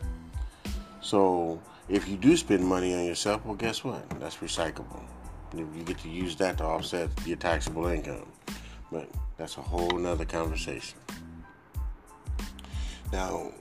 So 1.01 1.61
if 1.89 2.07
you 2.09 2.17
do 2.17 2.37
spend 2.37 2.65
money 2.65 2.95
on 2.95 3.05
yourself, 3.05 3.45
well, 3.45 3.55
guess 3.55 3.83
what? 3.83 4.09
That's 4.21 4.37
recyclable. 4.37 5.03
You 5.57 5.67
get 5.85 5.99
to 5.99 6.09
use 6.11 6.37
that 6.37 6.59
to 6.59 6.65
offset 6.65 7.09
your 7.25 7.39
taxable 7.39 7.87
income. 7.87 8.27
But 8.93 9.09
that's 9.39 9.57
a 9.57 9.63
whole 9.63 9.91
nother 9.99 10.27
conversation. 10.27 10.99
Now, 13.11 13.53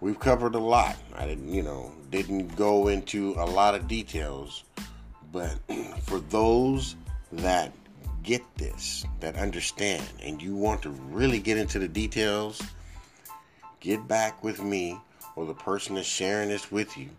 we've 0.00 0.18
covered 0.18 0.54
a 0.54 0.60
lot. 0.60 0.96
I 1.16 1.26
didn't, 1.26 1.52
you 1.52 1.62
know, 1.62 1.92
didn't 2.10 2.54
go 2.54 2.88
into 2.88 3.34
a 3.38 3.44
lot 3.44 3.74
of 3.74 3.88
details, 3.88 4.62
but 5.34 5.58
for 6.02 6.20
those 6.20 6.94
that 7.32 7.72
get 8.22 8.42
this, 8.56 9.04
that 9.20 9.36
understand, 9.36 10.02
and 10.22 10.40
you 10.40 10.54
want 10.54 10.80
to 10.82 10.90
really 10.90 11.40
get 11.40 11.58
into 11.58 11.78
the 11.78 11.88
details, 11.88 12.62
get 13.80 14.06
back 14.08 14.42
with 14.42 14.62
me 14.62 14.98
or 15.36 15.44
the 15.44 15.52
person 15.52 15.96
that's 15.96 16.06
sharing 16.06 16.48
this 16.48 16.70
with 16.70 16.96
you 16.96 17.10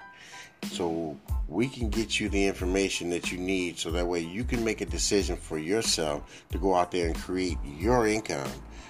so 0.71 1.15
we 1.47 1.67
can 1.67 1.89
get 1.89 2.19
you 2.19 2.27
the 2.29 2.47
information 2.47 3.09
that 3.11 3.31
you 3.31 3.37
need 3.37 3.77
so 3.77 3.91
that 3.91 4.07
way 4.07 4.19
you 4.19 4.43
can 4.43 4.63
make 4.63 4.81
a 4.81 4.85
decision 4.85 5.35
for 5.35 5.59
yourself 5.59 6.43
to 6.51 6.57
go 6.57 6.73
out 6.73 6.91
there 6.91 7.05
and 7.07 7.15
create 7.15 7.57
your 7.77 8.07
income 8.07 8.49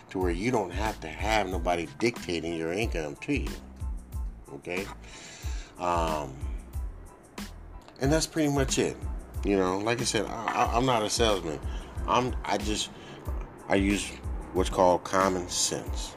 to 0.09 0.19
where 0.19 0.31
you 0.31 0.51
don't 0.51 0.71
have 0.71 0.97
to 1.01 1.07
have 1.07 1.49
nobody 1.49 1.87
dictating 1.99 2.55
your 2.55 2.71
income 2.71 3.17
to 3.17 3.35
you. 3.35 3.49
Okay? 4.53 4.85
Um, 5.79 6.31
and 7.99 8.13
that's 8.13 8.27
pretty 8.27 8.49
much 8.49 8.77
it. 8.77 8.95
You 9.45 9.57
know, 9.57 9.77
like 9.77 10.01
I 10.01 10.05
said, 10.05 10.25
I, 10.25 10.71
I'm 10.73 10.87
not 10.87 11.03
a 11.03 11.09
salesman. 11.09 11.59
I'm 12.07 12.35
I 12.43 12.57
just 12.57 12.89
I 13.69 13.75
use 13.75 14.11
what's 14.53 14.71
called 14.71 15.03
common 15.03 15.47
sense. 15.47 16.15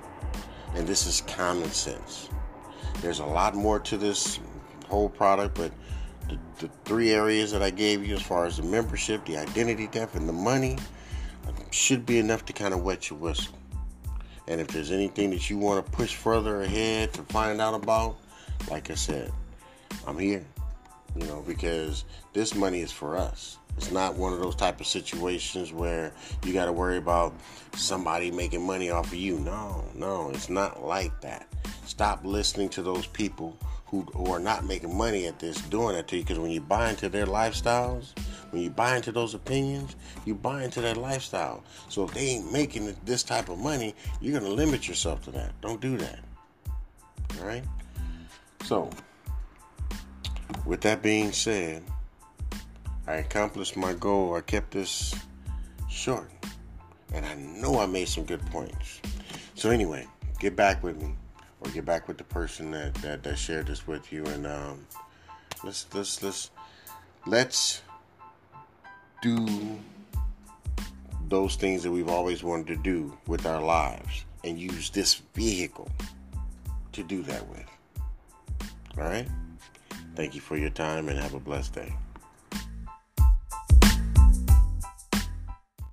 And 0.74 0.86
this 0.86 1.06
is 1.06 1.20
common 1.22 1.70
sense. 1.70 2.30
There's 3.02 3.18
a 3.20 3.26
lot 3.26 3.54
more 3.54 3.78
to 3.80 3.98
this 3.98 4.40
whole 4.88 5.10
product, 5.10 5.54
but 5.54 5.72
the, 6.28 6.38
the 6.58 6.70
three 6.84 7.10
areas 7.10 7.52
that 7.52 7.62
I 7.62 7.70
gave 7.70 8.06
you 8.06 8.14
as 8.14 8.22
far 8.22 8.46
as 8.46 8.56
the 8.56 8.62
membership, 8.62 9.24
the 9.26 9.36
identity 9.36 9.86
theft, 9.86 10.14
and 10.14 10.28
the 10.28 10.32
money 10.32 10.78
should 11.70 12.06
be 12.06 12.18
enough 12.18 12.46
to 12.46 12.52
kind 12.52 12.72
of 12.72 12.82
wet 12.82 13.10
your 13.10 13.18
whistle. 13.18 13.54
And 14.46 14.60
if 14.60 14.68
there's 14.68 14.90
anything 14.90 15.30
that 15.30 15.50
you 15.50 15.58
want 15.58 15.84
to 15.84 15.92
push 15.92 16.14
further 16.14 16.62
ahead 16.62 17.12
to 17.14 17.22
find 17.24 17.60
out 17.60 17.74
about, 17.74 18.16
like 18.70 18.90
I 18.90 18.94
said, 18.94 19.32
I'm 20.06 20.18
here. 20.18 20.44
You 21.18 21.26
know, 21.26 21.42
because 21.46 22.04
this 22.32 22.54
money 22.54 22.80
is 22.80 22.92
for 22.92 23.16
us. 23.16 23.58
It's 23.76 23.90
not 23.90 24.14
one 24.14 24.32
of 24.32 24.40
those 24.40 24.56
type 24.56 24.80
of 24.80 24.86
situations 24.86 25.72
where 25.72 26.12
you 26.44 26.52
got 26.52 26.66
to 26.66 26.72
worry 26.72 26.96
about 26.96 27.32
somebody 27.74 28.30
making 28.30 28.64
money 28.66 28.90
off 28.90 29.06
of 29.06 29.14
you. 29.14 29.38
No, 29.38 29.84
no, 29.94 30.30
it's 30.30 30.48
not 30.48 30.84
like 30.84 31.20
that. 31.20 31.46
Stop 31.86 32.24
listening 32.24 32.68
to 32.70 32.82
those 32.82 33.06
people 33.06 33.56
who, 33.86 34.02
who 34.14 34.32
are 34.32 34.40
not 34.40 34.66
making 34.66 34.96
money 34.96 35.26
at 35.26 35.38
this 35.38 35.60
doing 35.62 35.96
it 35.96 36.08
to 36.08 36.16
you 36.16 36.22
because 36.22 36.38
when 36.38 36.50
you 36.50 36.60
buy 36.60 36.90
into 36.90 37.08
their 37.08 37.26
lifestyles, 37.26 38.12
when 38.50 38.62
you 38.62 38.70
buy 38.70 38.96
into 38.96 39.12
those 39.12 39.34
opinions, 39.34 39.96
you 40.24 40.34
buy 40.34 40.64
into 40.64 40.80
their 40.80 40.94
lifestyle. 40.94 41.62
So 41.88 42.04
if 42.04 42.14
they 42.14 42.20
ain't 42.20 42.52
making 42.52 42.96
this 43.04 43.22
type 43.22 43.48
of 43.48 43.58
money, 43.58 43.94
you're 44.20 44.38
going 44.38 44.50
to 44.50 44.56
limit 44.56 44.88
yourself 44.88 45.22
to 45.24 45.30
that. 45.32 45.58
Don't 45.60 45.80
do 45.80 45.96
that. 45.98 46.18
All 47.38 47.46
right? 47.46 47.64
So, 48.64 48.90
with 50.64 50.80
that 50.82 51.02
being 51.02 51.32
said, 51.32 51.82
I 53.06 53.14
accomplished 53.14 53.76
my 53.76 53.94
goal. 53.94 54.34
I 54.34 54.40
kept 54.40 54.70
this 54.72 55.14
short. 55.88 56.30
And 57.14 57.24
I 57.24 57.34
know 57.34 57.80
I 57.80 57.86
made 57.86 58.08
some 58.08 58.24
good 58.24 58.44
points. 58.46 59.00
So 59.54 59.70
anyway, 59.70 60.06
get 60.38 60.56
back 60.56 60.82
with 60.82 61.00
me 61.00 61.14
or 61.60 61.70
get 61.70 61.84
back 61.84 62.06
with 62.06 62.18
the 62.18 62.24
person 62.24 62.70
that, 62.72 62.94
that, 62.96 63.22
that 63.22 63.38
shared 63.38 63.66
this 63.66 63.86
with 63.86 64.12
you 64.12 64.24
and 64.26 64.46
um, 64.46 64.86
let's 65.64 65.86
let's 65.94 66.22
let's 66.22 66.50
let's 67.26 67.82
do 69.22 69.78
those 71.28 71.56
things 71.56 71.82
that 71.82 71.90
we've 71.90 72.08
always 72.08 72.42
wanted 72.42 72.66
to 72.68 72.76
do 72.76 73.16
with 73.26 73.44
our 73.46 73.60
lives 73.60 74.24
and 74.44 74.58
use 74.58 74.90
this 74.90 75.14
vehicle 75.34 75.90
to 76.92 77.02
do 77.02 77.22
that 77.22 77.46
with. 77.48 77.66
All 78.96 79.04
right? 79.04 79.28
Thank 80.18 80.34
you 80.34 80.40
for 80.40 80.56
your 80.56 80.70
time 80.70 81.08
and 81.08 81.16
have 81.16 81.34
a 81.34 81.38
blessed 81.38 81.74
day. 81.74 81.94